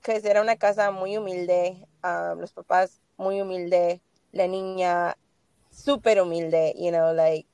[0.00, 4.00] Because era una casa muy humilde, um, los papás muy humilde,
[4.32, 5.14] la niña
[5.72, 7.46] súper humilde, you know, like,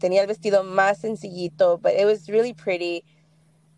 [0.00, 3.04] tenía el vestido más sencillito, but it was really pretty.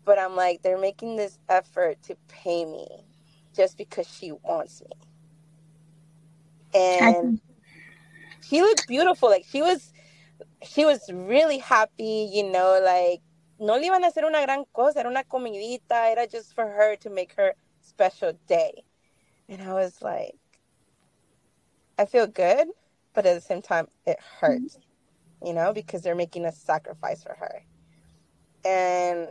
[0.05, 2.87] But I'm like, they're making this effort to pay me
[3.55, 4.89] just because she wants me.
[6.73, 7.39] And
[8.41, 9.29] she looked beautiful.
[9.29, 9.93] Like she was
[10.63, 13.21] she was really happy, you know, like
[13.59, 16.95] no le iban a hacer una gran cosa, era una comidita, era just for her
[16.97, 18.83] to make her special day.
[19.47, 20.35] And I was like,
[21.99, 22.67] I feel good,
[23.13, 24.92] but at the same time, it hurts mm-hmm.
[25.43, 27.63] You know, because they're making a sacrifice for her.
[28.65, 29.27] And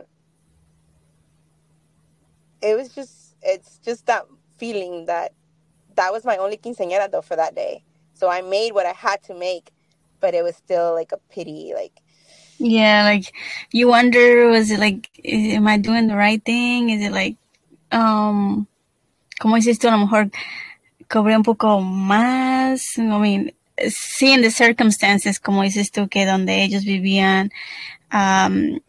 [2.61, 4.25] it was just, it's just that
[4.57, 5.33] feeling that
[5.95, 7.83] that was my only quinceañera though for that day.
[8.13, 9.71] So I made what I had to make,
[10.19, 11.99] but it was still like a pity, like.
[12.59, 13.33] Yeah, like
[13.71, 16.89] you wonder, was it like, am I doing the right thing?
[16.91, 17.35] Is it like,
[17.91, 18.67] um,
[19.39, 20.31] como dices tú, a lo mejor
[21.09, 22.97] cobré un poco más?
[22.97, 23.51] I mean,
[23.89, 27.51] seeing the circumstances, como dices tú, que donde ellos vivían,
[28.11, 28.79] um,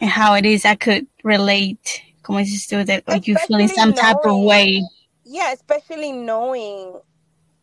[0.00, 3.68] and how it is, I could relate, como dices tú, that like you feel in
[3.68, 4.82] some knowing, type of way.
[5.24, 7.00] Yeah, especially knowing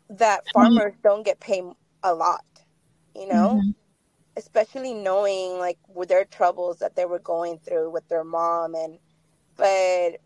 [0.10, 1.02] that farmers mm-hmm.
[1.04, 1.63] don't get paid
[2.04, 2.46] a lot,
[3.15, 3.62] you know?
[3.62, 3.70] Mm-hmm.
[4.38, 8.98] Especially knowing like with their troubles that they were going through with their mom and
[9.58, 10.22] but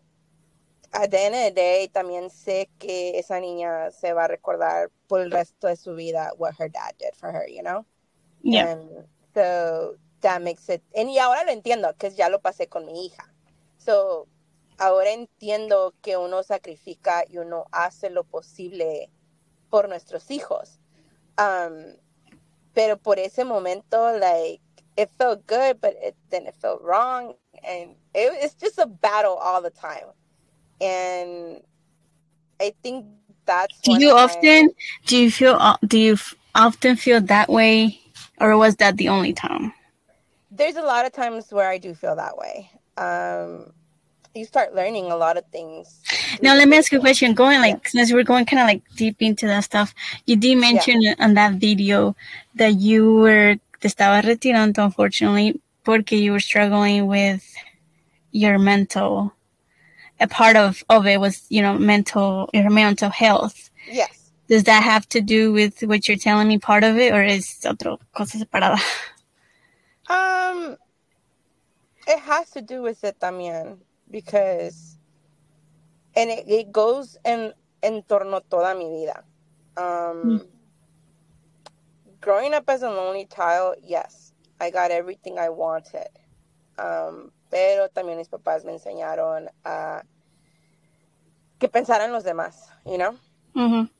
[0.92, 4.90] at the end of the day, también sé que esa niña se va a recordar
[5.08, 7.84] por el resto de su vida what her dad did for her, you know?
[8.42, 8.72] Yeah.
[8.72, 12.86] And so that makes it, and y ahora lo entiendo, que ya lo pasé con
[12.86, 13.32] mi hija.
[13.78, 14.28] So
[14.78, 19.10] ahora entiendo que uno sacrifica y uno hace lo posible
[19.70, 20.80] por nuestros hijos.
[21.38, 21.96] Um,
[22.74, 24.60] pero por ese momento, like,
[24.96, 27.34] it felt good, but it, then it felt wrong.
[27.62, 30.12] And it, it's just a battle all the time.
[30.80, 31.60] And
[32.60, 33.06] I think
[33.44, 33.78] that's.
[33.80, 34.70] Do you often,
[35.06, 36.16] do you feel, uh, do you
[36.54, 38.00] often feel that way?
[38.38, 39.72] Or was that the only time?
[40.50, 42.70] There's a lot of times where I do feel that way.
[42.96, 43.72] Um,
[44.34, 46.02] you start learning a lot of things.
[46.42, 47.32] Now, let me ask you a question.
[47.32, 47.90] Going like, yeah.
[47.90, 49.94] since we're going kind of like deep into that stuff,
[50.26, 51.14] you did mention yeah.
[51.18, 52.14] on that video
[52.54, 57.42] that you were, te estaba retirando, unfortunately, porque you were struggling with
[58.32, 59.32] your mental,
[60.20, 63.70] a part of, of it was, you know, mental, your mental health.
[63.90, 64.32] Yes.
[64.48, 67.46] Does that have to do with what you're telling me part of it or is
[67.64, 68.78] otra cosa separada?
[70.08, 70.76] Um,
[72.06, 74.96] it has to do with it también because
[76.16, 77.52] and it, it goes en,
[77.82, 79.22] en torno toda mi vida.
[79.76, 80.46] Um, mm.
[82.20, 86.08] Growing up as an only child, yes, I got everything I wanted.
[86.78, 90.02] Um, pero también mis papás me enseñaron a
[91.58, 93.18] que pensara en los demás, you know?
[93.54, 93.90] Mm-hmm.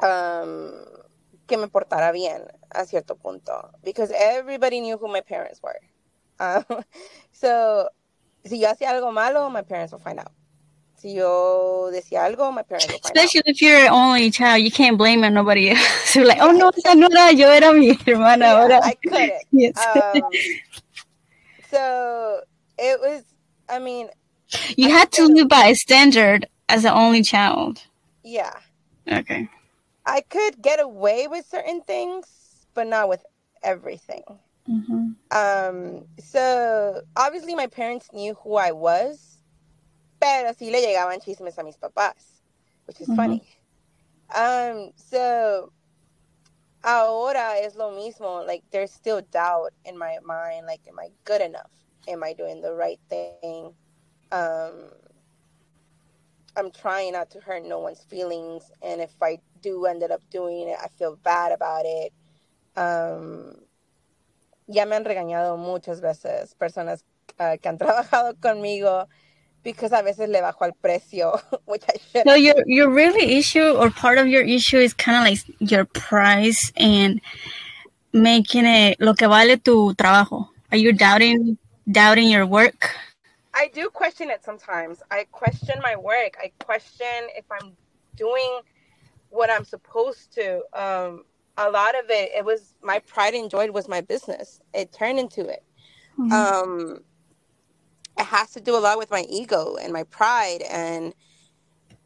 [0.00, 0.98] Um,
[1.46, 3.70] que me portara bien a cierto punto.
[3.82, 5.80] Because everybody knew who my parents were.
[6.40, 6.64] Um,
[7.32, 7.88] so
[8.44, 10.32] si yo hacía algo malo, my parents will find out.
[10.96, 13.54] Si yo decía algo, my parents will find Especially out.
[13.54, 15.80] if you're an only child, you can't blame it nobody else.
[16.12, 18.46] So like, oh no, esa no era yo, era mi hermana.
[18.46, 18.80] Yeah, ahora.
[18.82, 19.32] I couldn't.
[19.52, 19.86] yes.
[19.94, 20.22] Um,
[21.70, 22.40] so
[22.78, 23.22] it was,
[23.68, 24.08] I mean.
[24.76, 27.82] You I had to live by a standard as an only child.
[28.22, 28.54] Yeah.
[29.10, 29.48] Okay.
[30.06, 32.26] I could get away with certain things,
[32.74, 33.24] but not with
[33.62, 34.22] everything.
[34.68, 35.10] Mm-hmm.
[35.30, 39.38] Um, so obviously my parents knew who I was,
[40.20, 42.42] pero sí le llegaban chismes a mis papás,
[42.86, 43.16] which is mm-hmm.
[43.16, 43.42] funny.
[44.34, 45.72] Um, so
[46.84, 48.46] ahora es lo mismo.
[48.46, 50.66] Like there's still doubt in my mind.
[50.66, 51.70] Like, am I good enough?
[52.08, 53.74] Am I doing the right thing?
[54.32, 54.90] Um,
[56.56, 60.68] I'm trying not to hurt no one's feelings, and if I do ended up doing
[60.68, 62.12] it, I feel bad about it.
[62.76, 63.56] Um,
[64.66, 67.04] ya me han regañado muchas veces personas
[67.38, 69.06] uh, que han trabajado conmigo
[69.62, 72.24] because a veces le bajo al precio, which I should.
[72.26, 75.84] So your your really issue or part of your issue is kind of like your
[75.84, 77.20] price and
[78.12, 80.48] making it lo que vale tu trabajo.
[80.70, 81.58] Are you doubting
[81.90, 82.94] doubting your work?
[83.54, 85.02] I do question it sometimes.
[85.10, 86.36] I question my work.
[86.40, 87.72] I question if I'm
[88.16, 88.60] doing
[89.30, 90.62] what I'm supposed to.
[90.72, 91.24] Um,
[91.56, 94.60] a lot of it, it was my pride and joy was my business.
[94.74, 95.64] It turned into it.
[96.18, 96.32] Mm-hmm.
[96.32, 97.00] Um,
[98.18, 101.14] it has to do a lot with my ego and my pride, and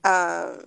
[0.05, 0.67] um,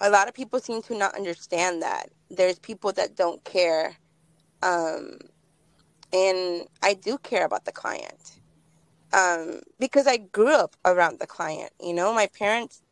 [0.00, 2.10] a lot of people seem to not understand that.
[2.30, 3.96] There's people that don't care,
[4.62, 5.18] um,
[6.16, 8.40] and I do care about the client
[9.12, 11.72] um, because I grew up around the client.
[11.80, 12.82] You know, my parents,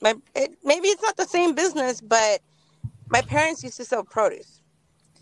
[0.00, 2.40] my it, maybe it's not the same business, but
[3.08, 4.60] my parents used to sell produce.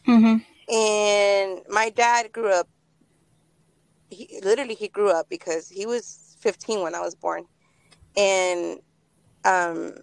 [0.06, 0.36] Mm-hmm.
[0.72, 2.68] And my dad grew up,
[4.10, 7.44] he, literally, he grew up because he was 15 when I was born.
[8.16, 8.80] And
[9.44, 9.94] um,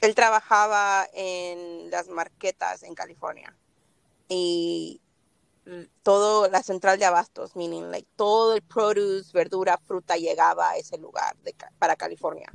[0.00, 3.54] él trabajaba en las marquetas en California.
[4.28, 5.00] Y
[6.02, 10.98] todo la central de abastos, meaning like todo el produce, verdura, fruta llegaba a ese
[10.98, 12.50] lugar de, para California.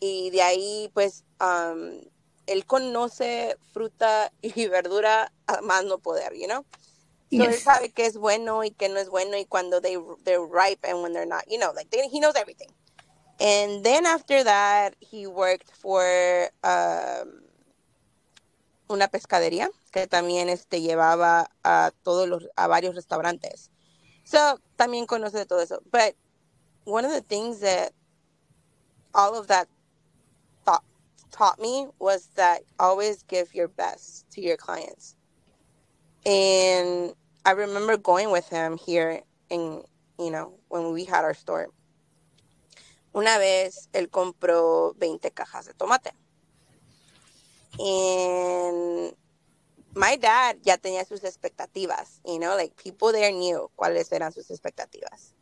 [0.00, 2.00] Y de ahí, pues, um,
[2.46, 6.64] él conoce fruta y verdura a más no poder, you know?
[7.30, 7.48] So yes.
[7.48, 10.88] él sabe qué es bueno y qué no es bueno y cuando they, they're ripe
[10.88, 12.70] and when they're not, you know, like they, he knows everything.
[13.38, 17.42] And then after that, he worked for um,
[18.88, 23.70] una pescadería que también este, llevaba a todos los, a varios restaurantes.
[24.24, 25.80] So, también conoce de todo eso.
[25.90, 26.14] But
[26.84, 27.92] one of the things that
[29.14, 29.68] all of that
[31.30, 35.16] taught me was that always give your best to your clients.
[36.26, 37.14] And
[37.44, 39.82] I remember going with him here in,
[40.18, 41.68] you know, when we had our store.
[43.14, 46.12] Una vez él compró 20 cajas de tomate.
[47.78, 49.14] And
[49.94, 54.50] my dad ya tenía sus expectativas, you know, like people there knew cuáles eran sus
[54.50, 55.34] expectativas.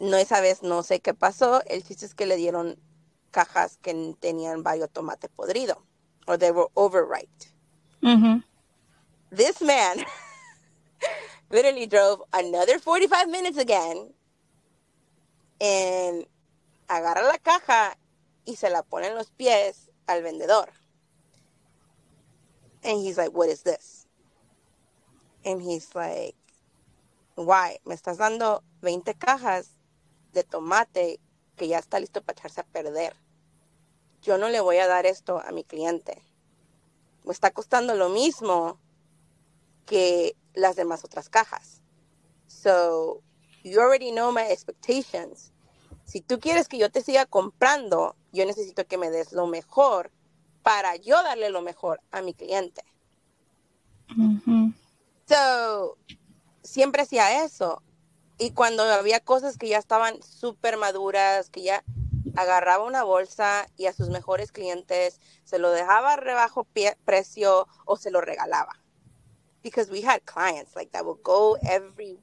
[0.00, 2.78] No esa vez no sé qué pasó, el chiste es que le dieron
[3.30, 5.82] cajas que tenían varios tomate podrido
[6.26, 7.28] or they were overripe.
[8.02, 8.38] Mm-hmm.
[9.30, 10.04] This man
[11.50, 14.12] literally drove another 45 minutes again
[15.60, 16.26] and
[16.88, 17.96] agarra la caja
[18.46, 20.68] y se la pone en los pies al vendedor.
[22.84, 24.06] And he's like, what is this?
[25.44, 26.34] And he's like,
[27.34, 27.78] why?
[27.86, 29.68] Me estás dando 20 cajas
[30.32, 31.20] de tomate
[31.56, 33.14] que ya está listo para echarse a perder.
[34.22, 36.22] Yo no le voy a dar esto a mi cliente.
[37.24, 38.78] Me está costando lo mismo
[39.86, 41.82] que las demás otras cajas.
[42.46, 43.22] So,
[43.64, 45.52] you already know my expectations.
[46.04, 50.10] Si tú quieres que yo te siga comprando, yo necesito que me des lo mejor
[50.62, 52.82] para yo darle lo mejor a mi cliente.
[55.26, 55.96] So,
[56.62, 57.82] siempre hacía eso.
[58.38, 61.84] Y cuando había cosas que ya estaban súper maduras, que ya
[62.34, 66.66] agarraba una bolsa y a sus mejores clientes se lo dejaba rebajo
[67.04, 68.72] precio o se lo regalaba.
[69.62, 72.18] Because we had clients like that would go every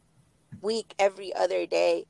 [0.62, 2.06] week, every other day.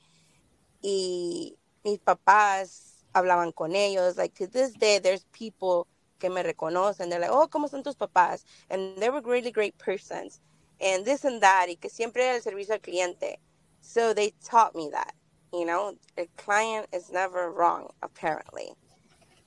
[0.81, 4.17] Y mis papás hablaban con ellos.
[4.17, 5.87] Like to this day, there's people
[6.19, 7.09] que me reconocen.
[7.09, 8.43] They're like, oh, ¿cómo están tus papás?
[8.69, 10.39] And they were really great persons.
[10.81, 11.67] And this and that.
[11.69, 13.35] Y que siempre el servicio al cliente.
[13.81, 15.13] So they taught me that.
[15.51, 18.73] You know, a client is never wrong, apparently.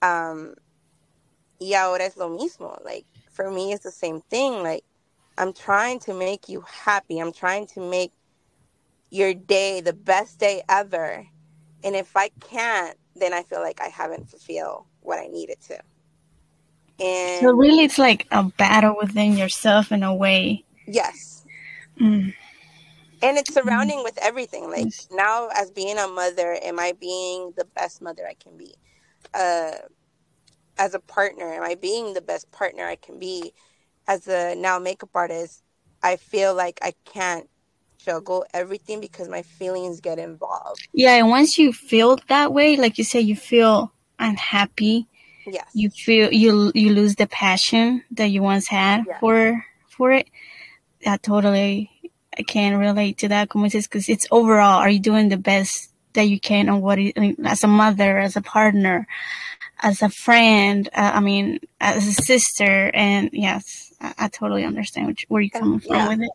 [0.02, 0.54] Um,
[1.60, 2.84] y ahora es lo mismo.
[2.84, 4.62] Like, for me, it's the same thing.
[4.62, 4.84] Like,
[5.38, 7.18] I'm trying to make you happy.
[7.18, 8.12] I'm trying to make
[9.10, 11.26] your day the best day ever.
[11.84, 15.78] And if I can't, then I feel like I haven't fulfilled what I needed to.
[17.00, 20.64] And so really it's like a battle within yourself in a way.
[20.86, 21.44] Yes.
[22.00, 22.34] Mm.
[23.22, 24.04] And it's surrounding mm.
[24.04, 24.70] with everything.
[24.70, 25.08] Like yes.
[25.10, 28.74] now as being a mother, am I being the best mother I can be?
[29.34, 29.72] Uh
[30.78, 33.52] as a partner, am I being the best partner I can be?
[34.08, 35.62] As a now makeup artist,
[36.02, 37.48] I feel like I can't
[38.04, 40.88] juggle everything because my feelings get involved.
[40.92, 45.06] Yeah, and once you feel that way, like you say, you feel unhappy.
[45.46, 45.66] Yes.
[45.74, 49.18] You feel you you lose the passion that you once had yeah.
[49.18, 50.28] for for it.
[51.04, 51.90] That totally
[52.38, 53.48] I can relate to that.
[53.48, 57.16] Como because it's overall, are you doing the best that you can on what it,
[57.44, 59.06] as a mother, as a partner,
[59.80, 60.88] as a friend?
[60.94, 65.80] Uh, I mean, as a sister, and yes, I, I totally understand where you're coming
[65.80, 66.08] from yeah.
[66.08, 66.30] with it.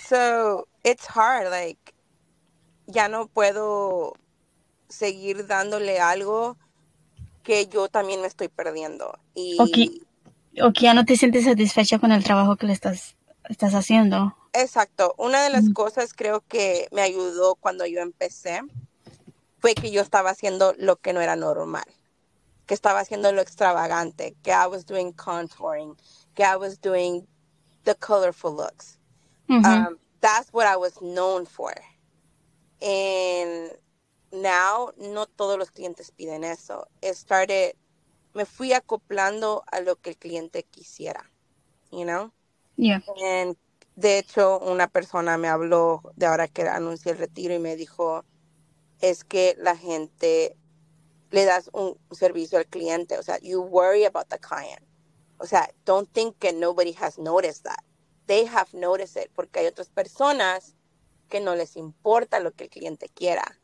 [0.00, 1.94] So it's hard, like,
[2.86, 4.14] ya no puedo
[4.88, 6.56] seguir dándole algo
[7.48, 9.18] que yo también me estoy perdiendo.
[9.32, 9.56] Y...
[9.58, 9.64] O,
[10.70, 13.16] que, ya no te sientes satisfecha con el trabajo que le estás,
[13.48, 14.36] estás haciendo.
[14.52, 15.14] Exacto.
[15.16, 18.60] Una de las cosas creo que me ayudó cuando yo empecé
[19.60, 21.86] fue que yo estaba haciendo lo que no era normal,
[22.66, 25.96] que estaba haciendo lo extravagante, que I was doing contouring,
[26.34, 27.26] que I was doing
[27.84, 28.98] the colorful looks.
[29.48, 31.72] um, that's what I was known for.
[32.82, 33.70] And
[34.32, 36.88] now, no todos los clientes piden eso.
[37.02, 37.74] It started,
[38.34, 41.30] me fui acoplando a lo que el cliente quisiera,
[41.90, 42.32] you know?
[42.76, 43.02] Yeah.
[43.22, 43.56] And
[43.96, 48.24] de hecho, una persona me habló de ahora que anuncié el retiro y me dijo,
[49.00, 50.56] es que la gente
[51.30, 54.82] le das un servicio al cliente, o sea, you worry about the client.
[55.38, 57.82] O sea, don't think that nobody has noticed that
[58.26, 60.76] they have noticed it, porque hay otras personas
[61.28, 63.58] que no les importa lo que el cliente quiera,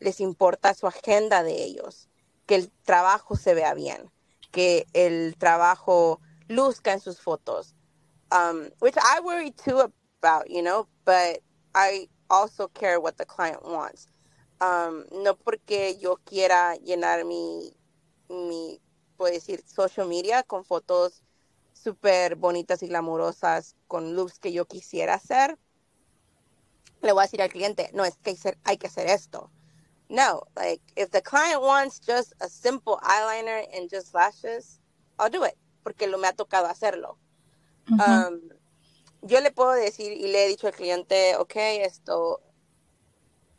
[0.00, 2.08] les importa su agenda de ellos,
[2.46, 4.10] que el trabajo se vea bien,
[4.52, 7.74] que el trabajo luzca en sus fotos,
[8.32, 9.80] um, which I worry too
[10.22, 11.42] about, you know, but
[11.74, 14.08] I also care what the client wants.
[14.60, 17.74] Um, no porque yo quiera llenar mi,
[18.28, 18.80] mi,
[19.16, 21.22] puedo decir, social media con fotos
[21.72, 25.58] súper bonitas y glamurosas con looks que yo quisiera hacer,
[27.02, 29.50] le voy a decir al cliente, no, es que hay que hacer esto.
[30.08, 34.78] No, like if the client wants just a simple eyeliner and just lashes,
[35.18, 37.16] I'll do it, porque lo me ha tocado hacerlo.
[38.00, 38.40] um,
[39.26, 42.40] yo le puedo decir y le he dicho al cliente, ok, esto,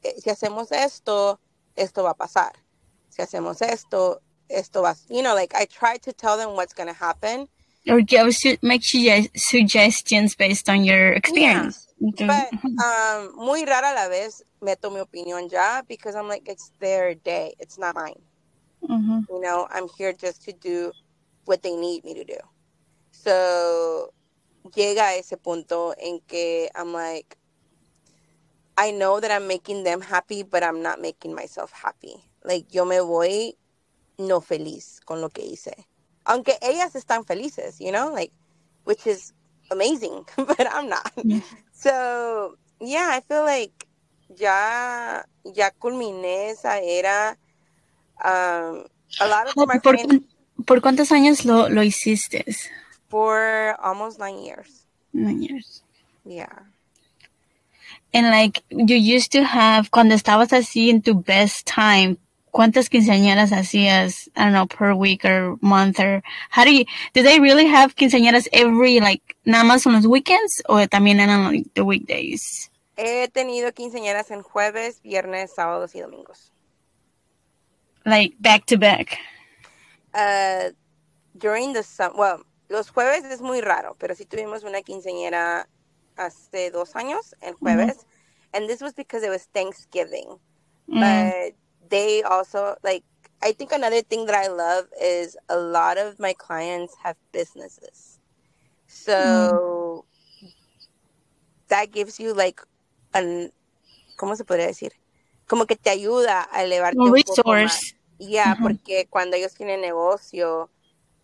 [0.04, 1.40] eh, si hacemos esto,
[1.76, 2.54] esto va a pasar.
[3.10, 6.88] Si hacemos esto, esto va, you know, like I try to tell them what's going
[6.88, 7.48] to happen
[7.88, 11.87] or give make suggestions based on your experience.
[11.87, 11.87] Yeah.
[12.00, 12.50] But
[12.84, 17.56] um, muy rara la vez meto mi opinión ya because I'm like it's their day,
[17.60, 18.22] it's not mine.
[18.88, 19.22] Mm-hmm.
[19.30, 20.92] You know, I'm here just to do
[21.46, 22.38] what they need me to do.
[23.12, 24.14] So
[24.76, 27.38] llega a ese punto en que I'm like,
[28.78, 32.16] I know that I'm making them happy, but I'm not making myself happy.
[32.44, 33.54] Like yo me voy
[34.20, 35.88] no feliz con lo que hice.
[36.28, 38.32] aunque ellas están felices, you know, like,
[38.84, 39.34] which is
[39.72, 41.12] amazing, but I'm not.
[41.78, 43.86] So, yeah, I feel like
[44.36, 47.38] ya, ya culminé esa era
[48.24, 48.86] Um,
[49.22, 50.26] a lot of them are ¿Por, saying
[50.66, 52.46] por cuántos años lo, lo hiciste?
[53.10, 54.86] for almost nine years.
[55.14, 55.84] Nine years.
[56.26, 56.52] Yeah.
[58.14, 62.18] And like, you used to have, cuando estabas así en tu best time,
[62.58, 67.22] ¿cuántas quinceañeras hacías, I don't know, per week or month or, how do you, do
[67.22, 71.70] they really have quinceañeras every, like, nada más en los weekends o también eran like,
[71.76, 72.72] the weekdays?
[72.98, 76.52] He tenido quinceañeras en jueves, viernes, sábados y domingos.
[78.06, 79.20] Like, back to back.
[80.16, 80.72] Uh,
[81.38, 85.68] during the summer, well, los jueves es muy raro, pero sí tuvimos una quinceañera
[86.18, 88.08] hace dos años, el jueves,
[88.56, 90.40] and this was because it was Thanksgiving.
[90.90, 91.02] Mm.
[91.02, 91.56] But
[91.90, 93.04] they also, like,
[93.42, 98.20] I think another thing that I love is a lot of my clients have businesses.
[98.88, 100.06] So
[101.70, 102.62] that gives you, like,
[103.14, 103.52] an,
[104.18, 104.92] ¿cómo se podría decir?
[105.48, 107.72] Como que te ayuda a elevarte Un un poco más.
[107.72, 107.94] resource.
[108.20, 108.64] Yeah, Ajá.
[108.64, 110.70] porque cuando ellos tienen negocio,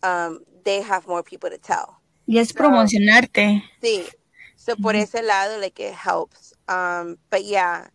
[0.04, 1.98] um, they have more people to tell.
[2.28, 3.64] Y es So- promocionarte.
[3.82, 4.06] Sí.
[4.56, 5.04] So por Ujú.
[5.04, 6.54] ese lado, like it helps.
[6.70, 7.90] Um, but yeah,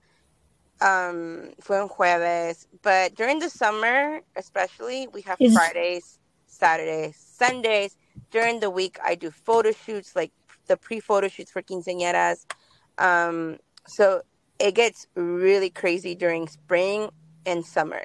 [0.80, 2.66] um, fue un jueves.
[2.82, 7.96] But during the summer, especially, we have Is- Fridays, Saturdays, Sundays.
[8.30, 10.32] During the week, I do photo shoots, like
[10.66, 12.44] the pre-photo shoots for quinceañeras.
[12.98, 14.22] Um, so
[14.58, 17.08] it gets really crazy during spring
[17.46, 18.00] and summer.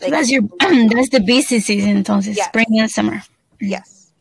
[0.00, 2.46] So that's your, that's the busy season entonces, Yes.
[2.48, 3.22] spring and summer.
[3.60, 4.12] Yes.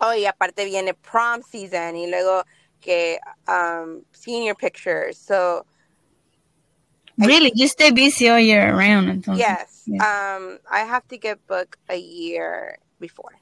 [0.00, 2.44] Oh, y aparte viene prom season y luego
[2.80, 5.18] que um, senior pictures.
[5.18, 5.66] So,
[7.26, 9.38] Really, you stay busy all year round entonces.
[9.38, 10.02] yes, Yeah.
[10.02, 13.32] um, I have to get booked a year before.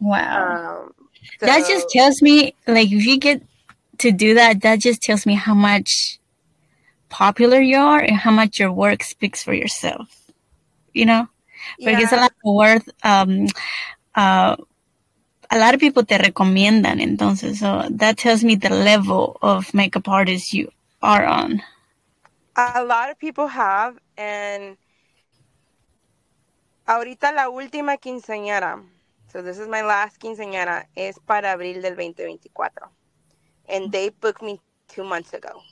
[0.00, 0.84] Wow.
[0.84, 0.94] Um,
[1.40, 3.42] that just tells me, like, if you get
[3.98, 6.18] to do that, that just tells me how much
[7.08, 10.08] popular you are and how much your work speaks for yourself.
[10.92, 11.28] You know?
[11.82, 12.88] Porque es a lot of worth.
[13.02, 13.46] Um,
[14.14, 14.56] uh,
[15.50, 20.08] a lot of people te recomiendan, entonces, so that tells me the level of makeup
[20.08, 20.70] artist you
[21.02, 21.62] are on.
[22.56, 24.76] A lot of people have, and
[26.86, 28.82] ahorita la última quinceañera,
[29.32, 32.90] so this is my last quinceañera, es para abril del 2024.
[33.68, 35.62] And they booked me two months ago.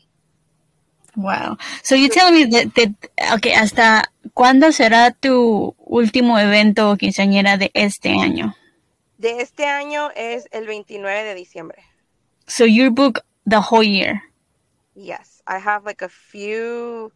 [1.14, 1.58] Wow.
[1.82, 2.88] So you tell me that, that
[3.34, 8.54] okay, hasta cuándo será tu último evento quinceañera de este año?
[9.18, 11.84] De este año es el 29 de diciembre.
[12.46, 14.22] So you book the whole year.
[14.94, 17.12] Yes, I have like a few,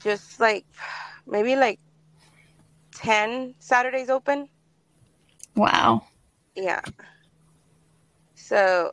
[0.00, 0.66] just like
[1.26, 1.80] maybe like
[2.92, 4.48] 10 Saturdays open.
[5.56, 6.02] Wow.
[6.54, 6.80] Yeah.
[8.34, 8.92] So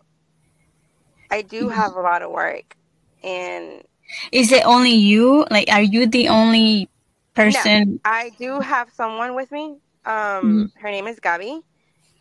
[1.31, 2.75] I do have a lot of work.
[3.23, 3.83] And
[4.31, 5.45] Is it only you?
[5.49, 6.89] Like, are you the only
[7.33, 7.99] person?
[8.03, 9.77] I do have someone with me.
[10.05, 11.61] Um, her name is Gabby,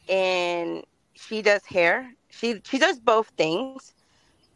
[0.09, 0.85] and
[1.15, 2.15] she does hair.
[2.31, 3.95] She she does both things,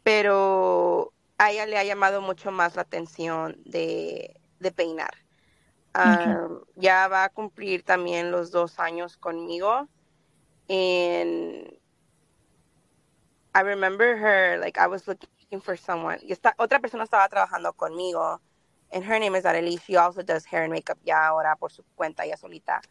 [0.03, 5.13] pero a ella le ha llamado mucho más la atención de, de peinar.
[5.95, 9.89] Um, Ya va a cumplir también los dos años conmigo,
[10.69, 11.71] and
[13.55, 16.19] I remember her like I was looking for someone.
[16.21, 18.39] Y esta, otra persona estaba trabajando conmigo,
[18.91, 19.79] and her name is Arely.
[19.79, 22.81] She also does hair and makeup ya ahora por su cuenta, ya solita.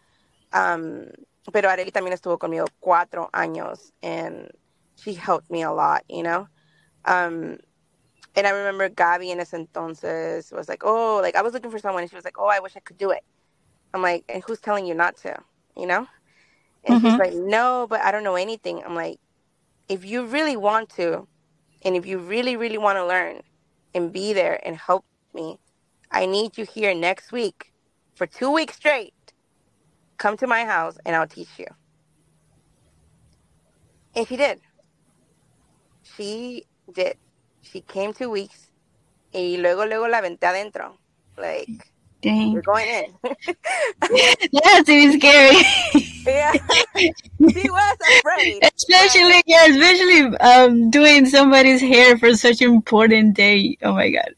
[0.53, 1.07] Um,
[1.53, 4.51] pero Arely también estuvo conmigo cuatro años, and
[4.97, 6.49] she helped me a lot, you know.
[7.05, 7.59] Um,
[8.39, 11.81] and I remember Gaby in ese entonces was like, oh, like I was looking for
[11.81, 13.23] someone, and she was like, oh, I wish I could do it.
[13.95, 15.39] I'm like, and who's telling you not to,
[15.77, 16.07] you know?
[16.85, 17.19] And she's Mhm.
[17.19, 18.83] like, no, but I don't know anything.
[18.85, 19.19] I'm like,
[19.89, 21.29] if you really want to,
[21.85, 23.43] and if you really, really want to learn
[23.95, 25.59] and be there and help me,
[26.11, 27.73] I need you here next week
[28.17, 29.15] for two weeks straight.
[30.19, 31.67] Come to my house and I'll teach you.
[34.15, 34.61] And she did.
[36.03, 37.17] She did.
[37.71, 38.69] She came two weeks
[39.33, 40.99] y luego, luego la aventé adentro.
[41.37, 41.93] Like,
[42.23, 42.53] Dang.
[42.53, 43.15] you're going in.
[44.63, 45.57] That's be scary.
[46.27, 46.53] yeah.
[46.53, 48.63] she was afraid.
[48.77, 53.77] especially, yeah, especially um, doing somebody's hair for such an important day.
[53.83, 54.35] Oh my God.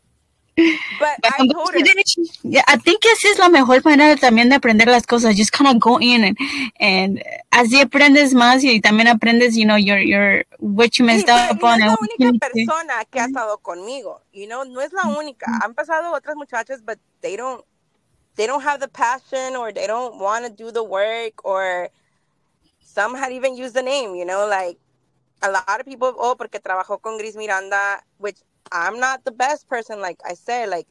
[2.43, 5.37] Yeah, I think esa es la mejor manera también de aprender las cosas.
[5.37, 6.39] Just kind of go in and,
[6.81, 11.27] and así aprendes más y también aprendes, you know, your, your, what you Sí, messed
[11.27, 11.81] pero up no on.
[11.81, 15.47] es la única persona que ha estado conmigo, you know, no es la única.
[15.63, 17.65] Han pasado otras muchachas, but they don't,
[18.37, 21.91] they don't have the passion or they don't want to do the work or
[22.81, 24.79] some had even used the name, you know, like
[25.43, 28.39] a lot of people, oh, porque trabajó con Gris Miranda, which
[28.73, 30.87] I'm not the best person, like I said, like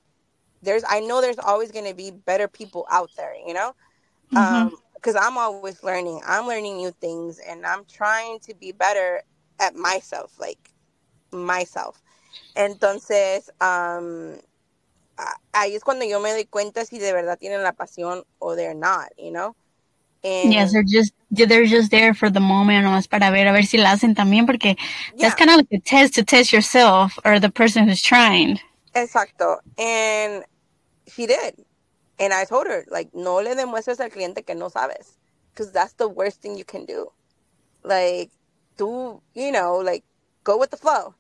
[0.62, 3.74] there's I know there's always going to be better people out there, you know?
[4.32, 4.70] Mhm.
[4.70, 6.22] Um because I'm always learning.
[6.26, 9.22] I'm learning new things and I'm trying to be better
[9.60, 10.72] at myself, like
[11.32, 12.02] myself.
[12.56, 14.40] Entonces, um
[15.54, 18.76] ahí es cuando yo me doy cuenta si de verdad tienen la pasión o they're
[18.76, 19.56] not, you know?
[20.24, 23.64] And Yes, they're just they're just there for the moment, nomás para ver a ver
[23.64, 24.76] si la hacen también, porque
[25.16, 25.30] yeah.
[25.30, 28.60] that's kind of like a test to test yourself or the person who's trying.
[28.96, 29.58] Exacto.
[29.78, 30.44] And
[31.08, 31.56] she did.
[32.20, 35.18] And I told her, like, no le demuestres al cliente que no sabes.
[35.54, 37.12] Because that's the worst thing you can do.
[37.84, 38.32] Like,
[38.78, 40.04] tú, you know, like,
[40.44, 41.16] go with the flow.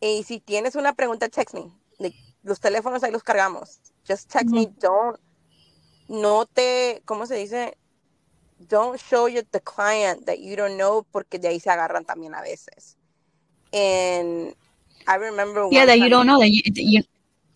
[0.00, 1.72] Y si tienes una pregunta, text me.
[1.98, 2.14] Like,
[2.44, 3.78] los teléfonos ahí los cargamos.
[4.06, 4.66] Just text me.
[4.78, 5.18] Don't,
[6.08, 7.76] no te, ¿cómo se dice?
[8.66, 12.34] Don't show you the client that you don't know porque de ahí se agarran también
[12.34, 12.96] a veces.
[13.72, 14.54] And
[15.06, 17.02] I remember Yeah, that you don't know that you, you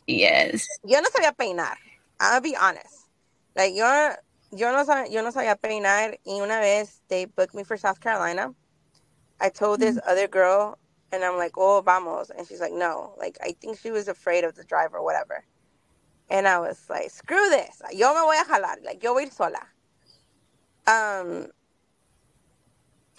[0.07, 0.67] yes.
[0.85, 1.77] yo no sabía peinar.
[2.21, 3.09] I'll be honest.
[3.57, 4.13] Like yo,
[4.53, 8.01] yo no sabía, yo no sabía peinar y una vez they booked me for South
[8.01, 8.55] Carolina.
[9.41, 10.01] I told this mm.
[10.07, 10.79] other girl
[11.13, 14.45] and I'm like, "Oh, vamos." And she's like, "No." Like I think she was afraid
[14.45, 15.45] of the driver or whatever.
[16.31, 17.83] And I was like, "Screw this.
[17.93, 18.85] Yo me voy a jalar.
[18.85, 19.61] Like yo voy a ir sola."
[20.87, 21.49] Um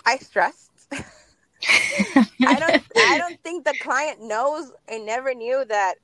[0.06, 0.72] I stressed.
[2.46, 5.96] I don't I don't think the client knows I never knew that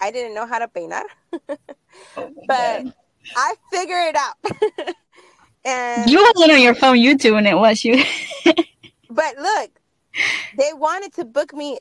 [0.00, 1.04] I didn't know how to peinar.
[2.46, 2.84] but
[3.34, 4.96] I figured it out.
[5.64, 8.02] and You wasn't on your phone, you doing it, was you?
[9.08, 9.80] but look,
[10.52, 11.78] they wanted to book me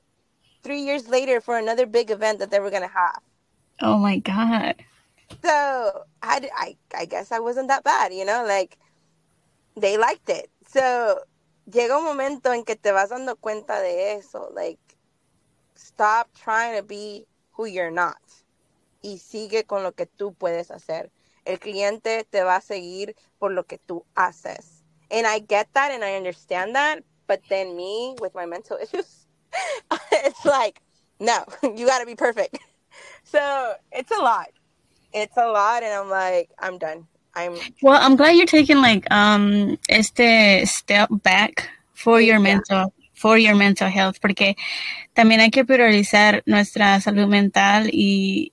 [0.63, 3.21] three years later for another big event that they were gonna have.
[3.81, 4.75] oh my god.
[5.43, 8.77] So I, I, I guess I wasn't that bad, you know, like
[9.76, 10.49] they liked it.
[10.67, 11.19] So
[11.69, 14.80] llega un momento en que te vas dando cuenta de eso, like
[15.76, 18.17] stop trying to be who you're not
[19.01, 21.11] y sigue con lo que tú puedes hacer.
[21.45, 24.84] El cliente te va a seguir por lo que tú haces.
[25.11, 29.28] And I get that and I understand that, but then me with my mental issues,
[30.11, 30.82] it's like,
[31.19, 32.57] no, you got to be perfect.
[33.24, 34.49] So it's a lot.
[35.13, 37.07] It's a lot, and I'm like, I'm done.
[37.36, 42.41] I'm Well, I'm glad you're taking like um este step back for your Yeah.
[42.41, 44.55] mental for your mental health porque
[45.15, 48.51] también hay que priorizar nuestra salud mental y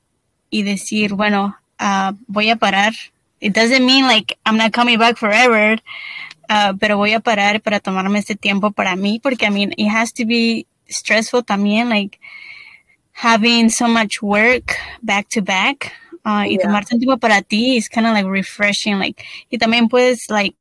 [0.50, 2.92] y decir, bueno, ah, voy a parar.
[3.40, 5.80] It doesn't mean like I'm not coming back forever,
[6.48, 9.88] ah, pero voy a parar para tomarme este tiempo para mí porque I mean, it
[9.88, 12.18] has to be stressful también like
[13.12, 15.92] having so much work back to back
[16.30, 16.62] uh, y Yeah.
[16.66, 20.54] tomarte un tiempo para ti is kind of like refreshing like y también puedes like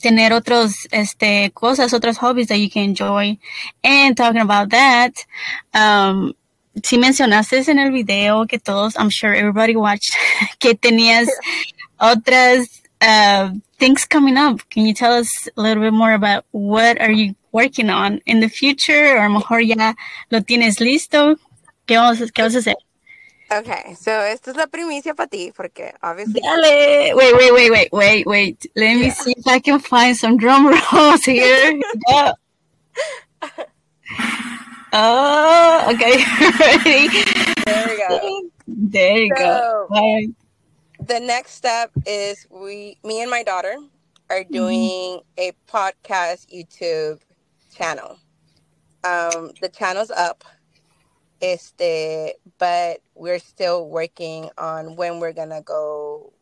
[0.00, 3.38] tener otros este cosas otros hobbies that you can enjoy.
[3.82, 5.12] And talking about that
[5.72, 6.34] um
[6.82, 10.14] si mencionaste en el video que todos I'm sure everybody watched
[10.60, 11.28] que tenías
[12.00, 14.60] otras uh, things coming up.
[14.70, 18.40] Can you tell us a little bit more about what are you working on in
[18.40, 19.14] the future?
[19.16, 19.94] Or a lo mejor ya
[20.30, 21.36] lo tienes listo.
[21.86, 22.76] Qué vamos a- qué vas a hacer
[23.50, 23.94] okay.
[23.94, 27.14] So esta es la primicia para ti, porque obviously Dale.
[27.14, 28.66] Wait, wait, wait, wait, wait, wait.
[28.76, 29.12] Let me Yeah.
[29.14, 31.80] see if I can find some drum rolls here.
[32.08, 32.32] Yeah.
[34.92, 36.22] Oh, okay.
[36.60, 37.08] Ready?
[37.64, 38.40] there we go.
[38.68, 39.36] There you go.
[39.36, 40.28] So- All right.
[41.06, 43.76] The next step is we, me and my daughter,
[44.30, 47.20] are doing a podcast YouTube
[47.76, 48.16] channel.
[49.02, 50.44] Um, the channel's up.
[51.44, 56.32] Este, but we're still working on when we're gonna go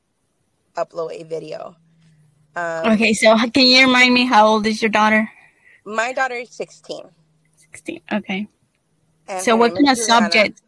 [0.76, 1.74] upload a video.
[2.54, 5.28] Um, Okay, so can you remind me how old is your daughter?
[5.84, 7.02] My daughter is 16.
[7.56, 8.00] 16.
[8.12, 8.46] Okay.
[9.26, 10.62] and So what kind of subjects?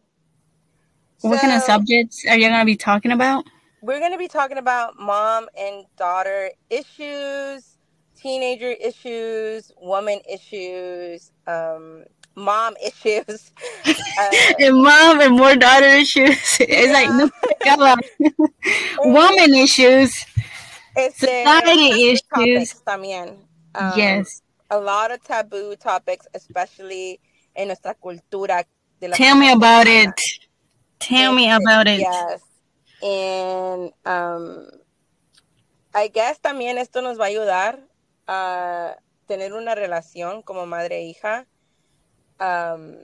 [1.21, 3.45] What kind of subjects are you going to be talking about?
[3.81, 7.77] We're going to be talking about mom and daughter issues,
[8.17, 12.03] teenager issues, woman issues, um,
[12.35, 13.51] mom issues.
[14.17, 16.39] Uh, And mom and more daughter issues.
[16.61, 17.29] It's like, no,
[19.03, 20.25] woman issues.
[20.95, 22.81] este, Society issues.
[22.85, 23.37] También.
[23.75, 24.41] Um, yes.
[24.69, 27.19] A lot of taboo topics, especially
[27.55, 28.65] en nuestra cultura.
[29.01, 30.13] De la Tell me about it.
[30.99, 31.99] Tell me about it.
[31.99, 32.41] Yes.
[33.03, 34.67] And um,
[35.93, 37.79] I guess también esto nos va a ayudar
[38.27, 38.95] a
[39.27, 41.45] tener una relación como madre e hija.
[42.39, 42.97] Um,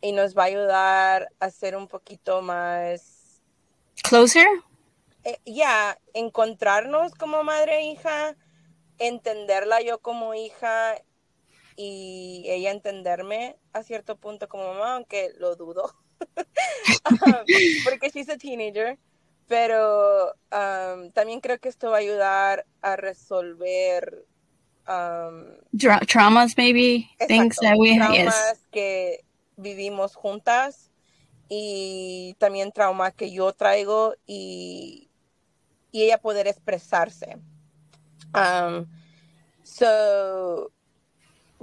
[0.00, 3.40] y nos va a ayudar a ser un poquito más,
[4.02, 4.46] Closer?
[5.24, 8.36] eh, ya, encontrarnos como madre e hija,
[8.98, 10.96] entenderla yo como hija
[11.76, 15.94] y ella entenderme a cierto punto como mamá, aunque lo dudo,
[17.10, 17.44] um,
[17.84, 18.98] porque she's a teenager,
[19.48, 24.26] pero um, también creo que esto va a ayudar a resolver
[24.88, 25.56] um,
[26.06, 29.24] traumas, maybe exacto, things that we traumas que
[29.56, 30.90] vivimos juntas
[31.48, 35.10] y también trauma que yo traigo y,
[35.90, 37.36] y ella poder expresarse.
[38.34, 38.86] Um,
[39.62, 40.72] so,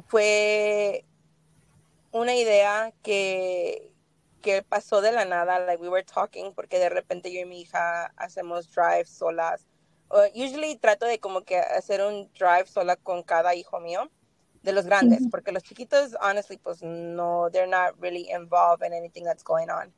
[0.07, 1.03] fue
[2.11, 3.91] una idea que,
[4.41, 7.61] que pasó de la nada, like we were talking, porque de repente yo y mi
[7.61, 9.65] hija hacemos drive solas.
[10.33, 14.09] Usually trato de como que hacer un drive sola con cada hijo mío,
[14.63, 19.23] de los grandes, porque los chiquitos, honestly, pues no, they're not really involved in anything
[19.23, 19.91] that's going on.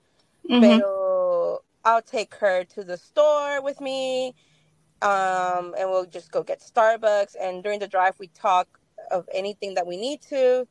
[0.62, 4.36] Pero I'll take her to the store with me,
[5.02, 7.36] um, and we'll just go get Starbucks.
[7.40, 8.68] And during the drive, we talk
[9.10, 10.68] of anything that we need to.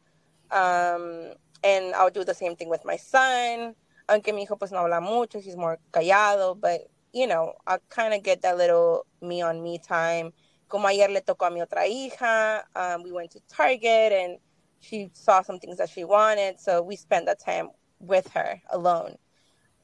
[0.50, 3.74] Um, and I'll do the same thing with my son.
[4.08, 8.14] Aunque mi hijo pues no habla mucho, he's more callado, but you know, I kind
[8.14, 10.32] of get that little me on me time.
[10.68, 14.38] Como ayer le tocó a mi otra hija, um, we went to Target and
[14.78, 19.16] she saw some things that she wanted, so we spent that time with her alone.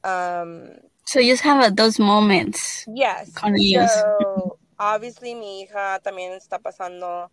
[0.03, 0.71] Um,
[1.05, 2.85] so you just have those moments.
[2.87, 3.33] Yes.
[3.33, 7.29] So obviously mi hija también está pasando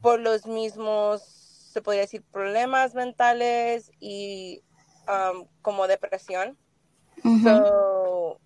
[0.00, 1.22] por los mismos,
[1.72, 4.62] se podría decir, problemas mentales y
[5.08, 6.56] um, como depresión.
[7.42, 8.40] so,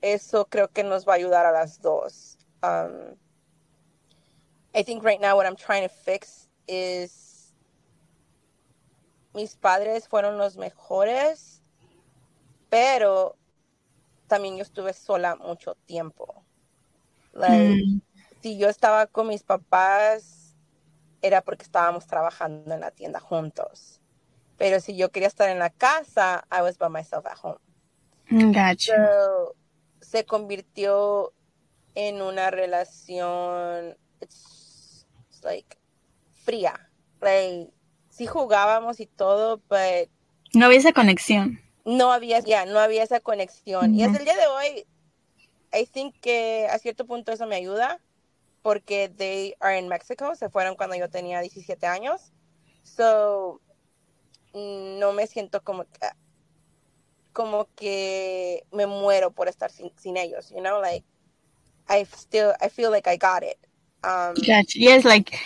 [0.00, 2.38] eso creo que nos va a ayudar a las dos.
[2.62, 3.16] Um,
[4.74, 7.52] I think right now what I'm trying to fix is
[9.34, 11.62] mis padres fueron los mejores,
[12.68, 13.36] pero
[14.26, 16.44] también yo estuve sola mucho tiempo.
[17.32, 18.00] Like, mm.
[18.42, 20.54] Si yo estaba con mis papás,
[21.22, 24.00] era porque estábamos trabajando en la tienda juntos.
[24.56, 27.58] Pero si yo quería estar en la casa, I was by myself at home.
[28.30, 28.94] Gotcha.
[28.94, 29.56] So,
[30.08, 31.32] se convirtió
[31.94, 35.06] en una relación, it's,
[35.42, 35.76] like
[36.44, 36.90] fría.
[37.20, 37.70] Like,
[38.08, 40.08] sí jugábamos y todo, but
[40.54, 41.60] no había esa conexión.
[41.84, 43.94] No había, ya, no había esa conexión.
[43.94, 44.86] Y hasta el día de hoy,
[45.72, 48.00] I think que a cierto punto eso me ayuda
[48.62, 52.32] porque they are in Mexico, se fueron cuando yo tenía 17 años.
[52.82, 53.60] So,
[54.54, 55.84] no me siento como
[57.38, 61.04] como que me muero por estar sin, sin ellos, you know, like
[61.88, 63.58] I still I feel like I got it.
[64.02, 64.76] Um, gotcha.
[64.76, 65.38] Yes, like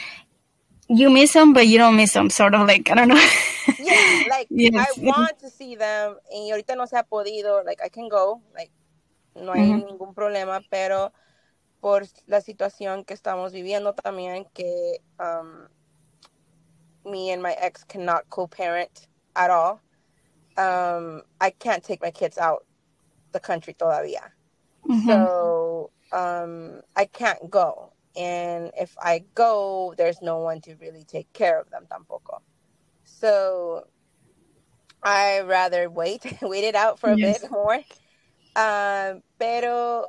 [0.88, 3.22] you miss them, but you don't miss them, sort of like I don't know.
[3.78, 4.72] yeah, like yes.
[4.74, 7.62] I want to see them, y ahorita no se ha podido.
[7.62, 8.70] Like I can go, like
[9.34, 9.86] no hay mm -hmm.
[9.86, 11.12] ningún problema, pero
[11.80, 15.68] por la situación que estamos viviendo también, que um,
[17.04, 19.78] me and my ex cannot co-parent at all.
[20.56, 22.66] Um, I can't take my kids out
[23.32, 24.30] the country todavía.
[24.88, 25.08] Mm-hmm.
[25.08, 27.92] So um, I can't go.
[28.16, 32.40] And if I go, there's no one to really take care of them tampoco.
[33.04, 33.86] So
[35.02, 37.40] I rather wait, wait it out for a yes.
[37.40, 37.80] bit more.
[38.54, 40.06] Um, pero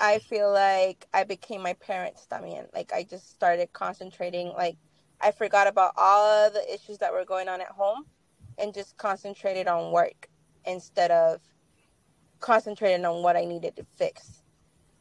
[0.00, 2.66] I feel like I became my parents también.
[2.74, 4.76] Like I just started concentrating like
[5.20, 8.06] I forgot about all the issues that were going on at home
[8.58, 10.28] and just concentrated on work
[10.64, 11.40] instead of
[12.40, 14.42] concentrating on what I needed to fix.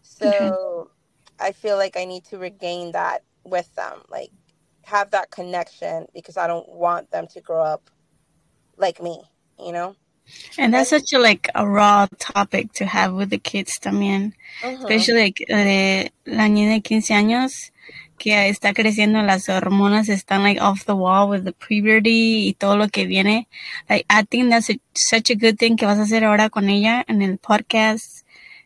[0.01, 0.91] So.
[1.39, 4.32] I feel like I need to regain that with them, like
[4.84, 7.89] have that connection because I don't want them to grow up
[8.78, 9.22] like me,
[9.60, 9.95] you know?
[10.58, 14.34] And that's such a like a raw topic to have with the kids también.
[14.64, 14.76] Uh-huh.
[14.80, 17.72] Especially like de la niña de 15 años
[18.18, 22.78] que está creciendo, las hormonas están like off the wall with the puberty y todo
[22.78, 23.47] lo que viene.
[23.89, 26.70] Like I think that's a, such a good thing que vas a hacer ahora con
[26.70, 28.26] ella en el podcast.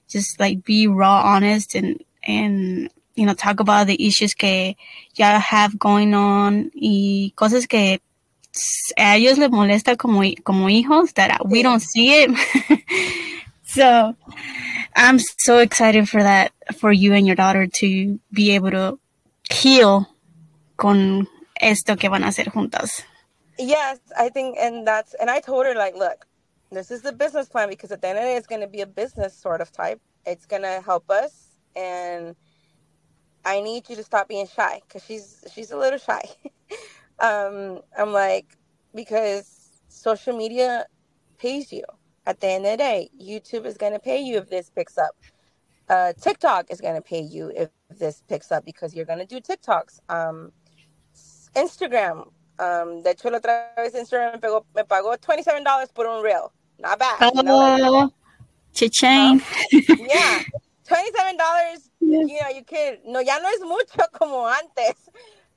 [0.09, 4.75] Just like be raw, honest and and you know talk about the issues que
[5.13, 8.01] ya have going on y cosas que
[8.97, 12.31] a ellos les molesta como, como hijos that we don't see it.
[13.63, 14.15] so
[14.95, 18.99] I'm so excited for that, for you and your daughter to be able to
[19.51, 20.07] heal
[20.75, 23.03] con esto que van a hacer juntas.
[23.57, 26.25] Yes, I think, and that's, and I told her, like, look,
[26.71, 28.67] this is the business plan because at the end of the day, it's going to
[28.67, 30.01] be a business sort of type.
[30.25, 31.49] It's going to help us.
[31.75, 32.35] And
[33.45, 36.21] I need you to stop being shy because she's, she's a little shy.
[37.19, 38.57] um, I'm like,
[38.95, 40.85] because social media
[41.37, 41.83] pays you.
[42.25, 44.97] At the end of the day, YouTube is going to pay you if this picks
[44.97, 45.15] up.
[45.89, 49.25] Uh, TikTok is going to pay you if this picks up because you're going to
[49.25, 49.99] do TikToks.
[50.09, 50.51] Um,
[51.55, 52.29] Instagram.
[52.59, 56.51] Um, de hecho, la otra vez Instagram me, pegó, me pagó $27 por un reel.
[56.79, 57.17] Not bad.
[57.19, 58.13] Oh, you know,
[58.73, 59.41] cha-ching.
[59.71, 60.43] yeah.
[60.91, 65.09] $27, you know, you could, no, ya no es mucho como antes.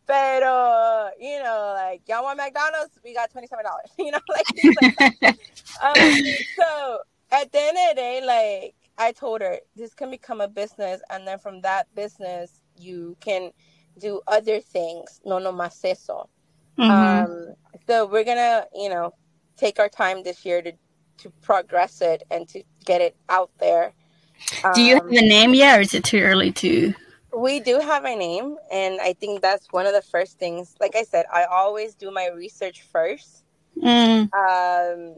[0.06, 2.98] Pero, you know, like, y'all want McDonald's?
[3.02, 3.48] We got $27.
[3.98, 5.38] You know, like, like
[5.82, 6.24] um,
[6.56, 6.98] so
[7.32, 11.00] at the end of the day, like, I told her this can become a business.
[11.10, 13.50] And then from that business, you can
[13.98, 15.20] do other things.
[15.24, 16.28] No, no más eso.
[16.78, 16.90] Mm-hmm.
[16.90, 17.54] Um,
[17.86, 19.14] so we're going to, you know,
[19.56, 20.72] take our time this year to,
[21.18, 23.92] to progress it and to get it out there.
[24.74, 26.92] Do you have um, a name yet, or is it too early to?
[27.36, 30.74] We do have a name, and I think that's one of the first things.
[30.80, 33.44] Like I said, I always do my research first.
[33.80, 34.28] Mm.
[34.34, 35.16] Um,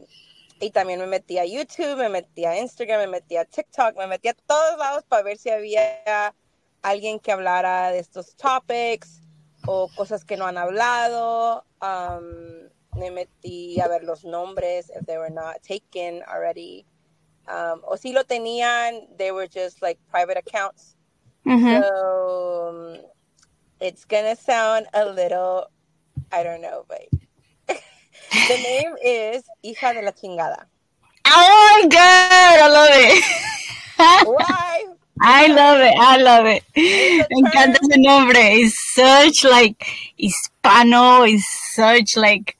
[0.59, 4.07] y también me metí a YouTube, me metí a Instagram, me metí a TikTok, me
[4.07, 6.33] metí a todos lados para ver si había
[6.81, 9.21] alguien que hablara de estos topics
[9.65, 11.65] o cosas que no han hablado.
[11.81, 16.85] Um, me metí a ver los nombres, if they were not taken already.
[17.47, 20.95] Um, o si lo tenían, they were just like private accounts.
[21.45, 22.97] So um,
[23.79, 25.67] it's gonna sound a little,
[26.31, 27.07] I don't know, but
[28.47, 30.65] the name is Hija de la Chingada.
[31.25, 33.23] Oh my god, I love it.
[34.27, 34.85] Why?
[35.21, 35.95] I love it.
[35.97, 36.63] I love it.
[36.75, 38.37] Me encanta ese nombre.
[38.37, 39.83] It's such like
[40.17, 41.23] hispano.
[41.23, 42.55] It's such like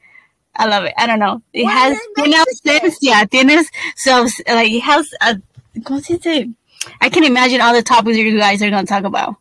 [0.56, 0.94] I love it.
[0.98, 1.42] I don't know.
[1.54, 3.28] It well, has tiene ausencia.
[3.30, 5.36] Tienes so like it has a
[5.82, 6.54] ¿cómo se dice?
[7.02, 9.36] I can imagine all the topics you guys are going to talk about.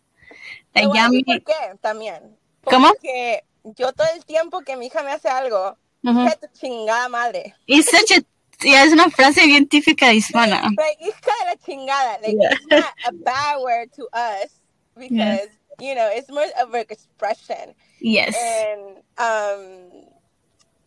[0.75, 1.23] Like, ya me...
[1.23, 1.79] ¿Por qué?
[1.83, 2.37] También.
[2.65, 2.89] ¿Cómo?
[2.89, 3.45] Porque
[3.77, 5.77] yo todo el tiempo que mi hija me hace algo,
[6.07, 6.31] uh-huh.
[6.41, 7.55] tu chingada madre.
[7.67, 8.25] It's such a
[8.63, 10.63] yeah, es una frase bien típica hispana.
[10.63, 12.23] Like, hija de la chingada.
[12.23, 12.53] Like, yeah.
[12.53, 14.61] it's not a bad word to us
[14.99, 15.49] because, yes.
[15.81, 17.75] you know, it's more of an expression.
[18.01, 18.35] Yes.
[18.37, 20.07] And, um,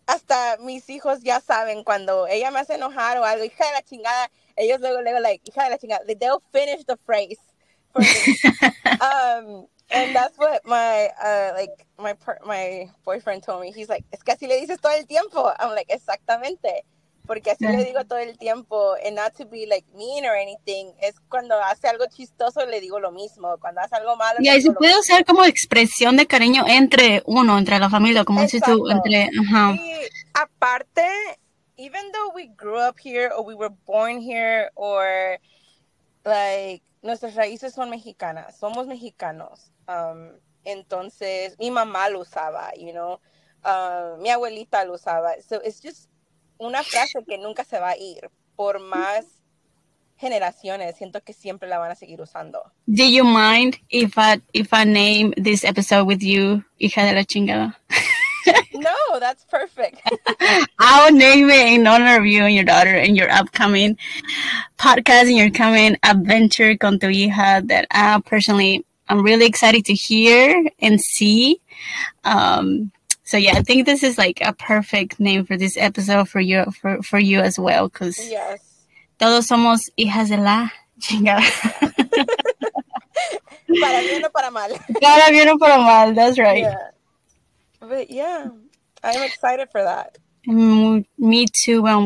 [0.07, 3.81] hasta mis hijos ya saben cuando ella me hace enojar o algo, hija de la
[3.81, 7.37] chingada, ellos luego, luego, like, hija de la chingada, they'll finish the phrase
[7.93, 8.07] for me.
[9.01, 12.15] um, and that's what my, uh, like, my,
[12.45, 13.71] my boyfriend told me.
[13.71, 15.51] He's like, es que así le dices todo el tiempo.
[15.59, 16.85] I'm like, exactamente.
[17.29, 20.91] porque así le digo todo el tiempo, and not to be like mean or anything,
[20.99, 24.39] es cuando hace algo chistoso le digo lo mismo, cuando hace algo malo.
[24.39, 28.41] Y ahí se puede usar como expresión de cariño entre uno, entre la familia, como
[28.41, 29.29] dices tú, entre.
[29.29, 31.05] Y aparte,
[31.77, 35.39] even though we grew up here or we were born here or
[36.25, 39.71] like nuestras raíces son mexicanas, somos mexicanos.
[39.89, 43.19] Um, entonces, mi mamá lo usaba, you know.
[43.65, 45.33] Uh, mi abuelita lo usaba.
[45.41, 46.09] So it's just
[46.59, 49.25] una frase que nunca se va a ir por más
[50.17, 50.95] generaciones.
[50.97, 52.61] Siento que siempre la van a seguir usando.
[52.87, 57.23] Do you mind if I if I name this episode with you, hija de la
[57.23, 57.75] chingada?
[58.73, 60.01] no, that's perfect.
[60.79, 63.97] I'll name it in honor of you and your daughter and your upcoming
[64.77, 69.93] podcast and your coming adventure con tu hija that I personally I'm really excited to
[69.93, 71.59] hear and see.
[72.23, 72.91] Um,
[73.23, 76.65] so yeah, I think this is like a perfect name for this episode for you
[76.79, 78.59] for, for you as well, because yes.
[79.19, 81.43] todos somos hijas de la chingada.
[83.81, 84.69] para bien o para mal.
[85.01, 86.63] Para bien o para mal, that's right.
[86.63, 86.91] Yeah.
[87.79, 88.49] But yeah,
[89.03, 90.17] I'm excited for that.
[90.51, 91.05] Well,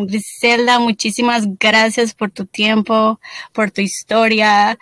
[0.05, 3.17] Griselda, muchísimas gracias por tu tiempo,
[3.53, 4.77] por tu historia.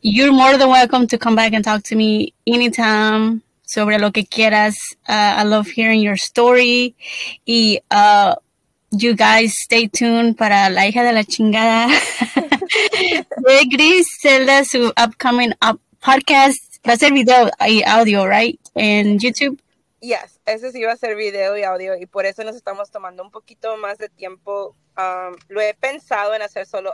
[0.00, 4.24] You're more than welcome to come back and talk to me anytime sobre lo que
[4.24, 4.96] quieras.
[5.06, 6.94] Uh, I love hearing your story.
[7.46, 8.36] Y uh,
[8.90, 11.88] you guys stay tuned para La hija de la chingada
[12.96, 16.78] de Griselda, su upcoming up podcast.
[16.88, 18.58] Va a ser video y audio, right?
[18.74, 19.58] En YouTube.
[20.04, 23.22] Yes, ese sí va a ser video y audio y por eso nos estamos tomando
[23.22, 24.76] un poquito más de tiempo.
[24.98, 26.92] Um, lo he pensado en hacer solo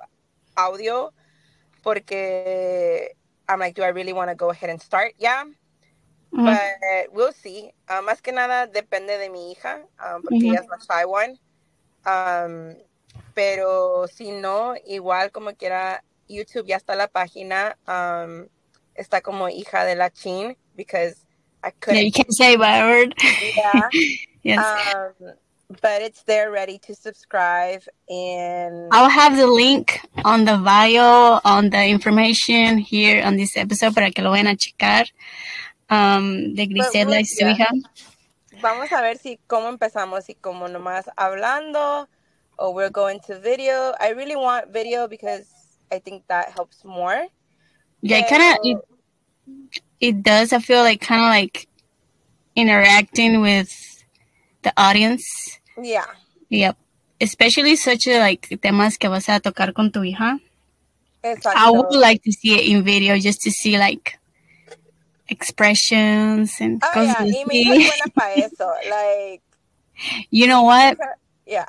[0.54, 1.12] audio
[1.82, 3.16] porque
[3.48, 5.14] I'm like, do I really want to go ahead and start?
[5.18, 5.42] Yeah.
[6.32, 6.44] Mm-hmm.
[6.44, 7.72] But we'll see.
[7.88, 10.52] Uh, más que nada depende de mi hija, um, porque mm-hmm.
[10.52, 11.40] ella es la shy one.
[12.06, 12.76] Um,
[13.34, 17.76] pero si no, igual como quiera, YouTube ya está la página.
[17.88, 18.46] Um,
[18.94, 21.26] está como hija de la chin, because
[21.62, 21.96] I couldn't.
[21.96, 23.14] Yeah, you can't say my word.
[23.56, 23.88] Yeah.
[24.42, 24.94] yes.
[24.94, 25.32] Um,
[25.82, 31.70] but it's there ready to subscribe and I'll have the link on the bio on
[31.70, 35.06] the information here on this episode para que lo vayan a checar.
[35.90, 37.68] um, de Griselda y su hija.
[38.62, 42.08] Vamos a ver si cómo empezamos, y como nomás hablando
[42.58, 43.94] or we're going to video.
[43.98, 45.46] I really want video because
[45.90, 47.26] I think that helps more.
[48.02, 48.82] Yeah, kind of
[50.00, 50.52] it, does.
[50.52, 51.68] I feel like kind of like
[52.56, 53.70] interacting with
[54.62, 55.24] the audience.
[55.80, 56.04] Yeah.
[56.48, 56.76] Yep.
[57.20, 60.38] Especially such a, like temas que vas a tocar con tu hija.
[61.22, 61.52] Exacto.
[61.54, 64.18] I would like to see it in video just to see like
[65.28, 67.36] expressions and Oh, cosas yeah.
[67.40, 68.72] Y mi hija es buena para eso.
[68.88, 69.42] Like,
[70.30, 70.96] You know what?
[71.46, 71.66] yeah.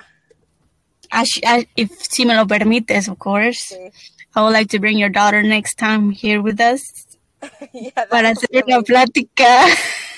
[1.12, 3.92] I sh- I, if si me lo permites, of course, Sí.
[4.34, 7.06] I would like to bring your daughter next time here with us
[8.10, 9.66] para be una plática.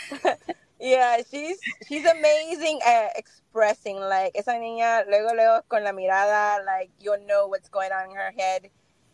[0.84, 4.03] Yeah, she's she's amazing at expressing.
[4.03, 8.17] Like esa niña, luego luego con la mirada, like you'll know what's going on in
[8.17, 8.69] her head,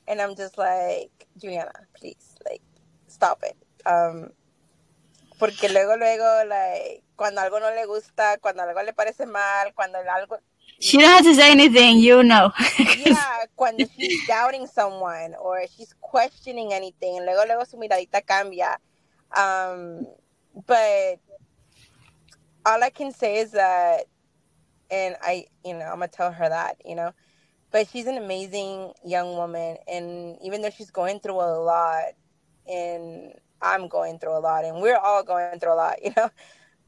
[0.09, 2.65] and I'm just like, Juliana, please, like,
[3.07, 3.55] stop it.
[3.85, 4.33] Um,
[5.37, 9.99] porque luego luego, like, cuando algo no le gusta, cuando algo le parece mal, cuando
[9.99, 10.39] algo,
[10.79, 12.51] She don't have to say anything, you know.
[12.79, 18.77] yeah, cuando she's doubting someone or she's questioning anything, luego luego su miradita cambia.
[19.35, 20.05] Um,
[20.65, 21.19] but
[22.65, 24.05] all I can say is that,
[24.89, 27.13] and I, you know, I'm gonna tell her that, you know,
[27.71, 32.13] but she's an amazing young woman, and even though she's going through a lot,
[32.67, 36.29] and I'm going through a lot, and we're all going through a lot, you know,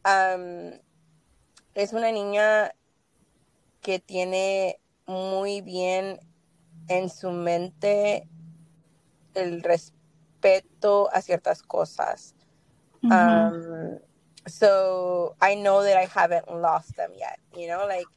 [0.06, 0.80] um,
[1.76, 2.72] es una niña
[3.82, 6.20] que tiene muy bien
[6.88, 8.28] en su mente
[9.34, 12.36] el respeto a ciertas cosas.
[13.04, 13.98] Um,
[14.46, 18.08] so I know that I haven't lost them yet, you know, like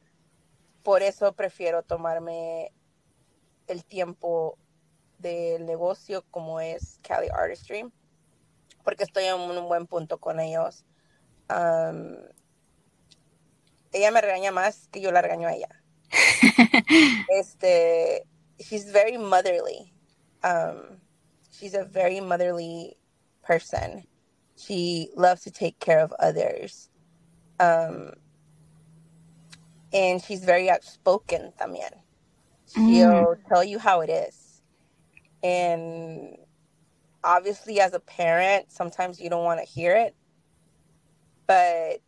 [0.83, 2.71] por eso prefiero tomarme
[3.67, 4.59] el tiempo
[5.19, 7.91] del negocio como es Cali Artistry,
[8.85, 10.85] porque estoy en un buen punto con ellos.
[11.49, 12.17] Um,
[13.95, 15.69] ella me regaña más que yo la regaño a ella.
[17.31, 18.23] Este,
[18.61, 19.93] she's very motherly.
[20.43, 20.99] Um,
[21.51, 22.97] she's a very motherly
[23.43, 24.05] person.
[24.57, 26.91] She loves to take care of others.
[27.61, 28.13] Um,
[29.93, 31.93] and she's very outspoken también.
[32.75, 34.63] She'll tell you how it is.
[35.43, 36.37] And
[37.23, 40.15] obviously, as a parent, sometimes you don't want to hear it.
[41.47, 42.01] But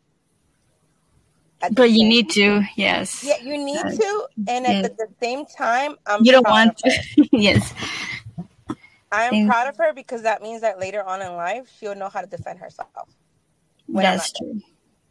[1.73, 3.25] but you need to, yes.
[3.25, 3.99] yeah, you need Yes.
[3.99, 4.83] to, and at Yes.
[4.83, 7.03] the, the same time, I'm You don't want to.
[7.33, 7.73] yes.
[9.13, 12.09] I'm Thank proud of her because that means that later on in life, she'll know
[12.09, 12.89] how to defend herself.
[13.89, 14.61] That's true.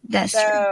[0.07, 0.65] That's true.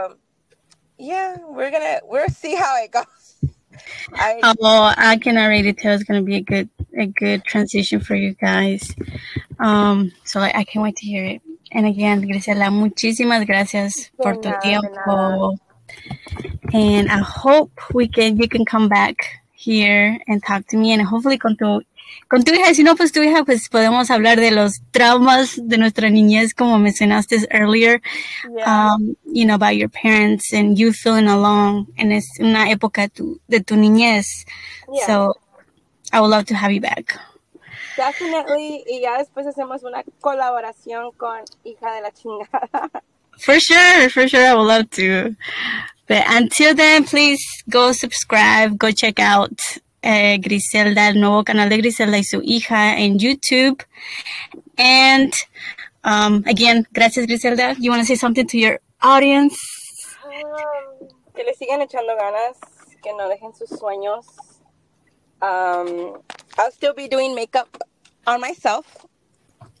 [0.98, 3.04] Yeah, we're gonna we'll see how it goes.
[4.14, 8.14] I Oh, I can already tell it's gonna be a good a good transition for
[8.14, 8.94] you guys.
[9.58, 11.42] Um, so like, I can't wait to hear it.
[11.72, 15.56] And again, Griselda, muchísimas gracias por tu tiempo.
[16.72, 21.02] And I hope we can you can come back here and talk to me and
[21.02, 21.82] hopefully con tu
[22.28, 25.78] con tu hija, si no pues tu hija pues podemos hablar de los traumas de
[25.78, 28.00] nuestra niñez como mencionaste earlier.
[28.56, 28.94] yeah.
[28.94, 33.40] um, you know, about your parents and you feeling alone and es una época tu,
[33.48, 34.44] de tu niñez.
[34.92, 35.06] yeah.
[35.06, 35.34] So
[36.12, 37.18] I would love to have you back.
[37.96, 38.84] definitely.
[38.86, 42.90] Y ya después hacemos una colaboración con hija de la chingada.
[43.38, 45.36] For sure, for sure, I would love to.
[46.06, 49.60] But until then, please go subscribe, go check out
[50.02, 53.82] eh, Griselda, el nuevo canal de Griselda y su hija en YouTube.
[54.76, 55.32] And
[56.04, 57.74] um, again, gracias Griselda.
[57.78, 59.56] You want to say something to your audience?
[60.26, 62.58] Um, que le sigan echando ganas,
[63.02, 64.26] que no dejen sus sueños.
[65.40, 66.22] Um,
[66.58, 67.76] I'll still be doing makeup
[68.26, 69.06] on myself.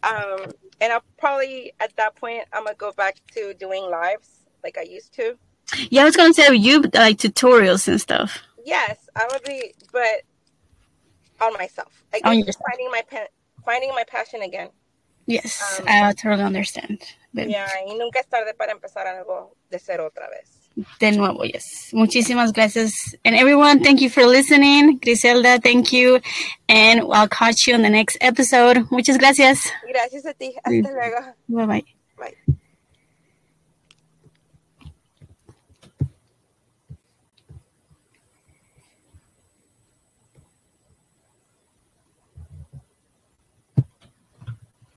[0.02, 4.28] Um, and I'll probably, at that point, I'm to go back to doing lives
[4.62, 5.36] like I used to.
[5.90, 8.42] Yeah, I was gonna say you like tutorials and stuff.
[8.64, 10.22] Yes, I would be, but
[11.40, 12.02] on myself.
[12.12, 12.64] I On yourself.
[12.70, 13.28] finding my pa-
[13.64, 14.70] finding my passion again.
[15.26, 17.02] Yes, Um, I totally understand.
[17.32, 20.53] But Yeah, y nunca es tarde para empezar algo de cero otra vez.
[21.00, 21.90] De nuevo, yes.
[21.92, 23.16] Muchísimas gracias.
[23.24, 24.98] And everyone, thank you for listening.
[25.00, 26.20] Griselda, thank you.
[26.68, 28.86] And I'll catch you on the next episode.
[28.90, 29.70] Muchas gracias.
[29.88, 30.54] Gracias a ti.
[30.64, 31.34] Hasta luego.
[31.48, 31.93] Bye bye.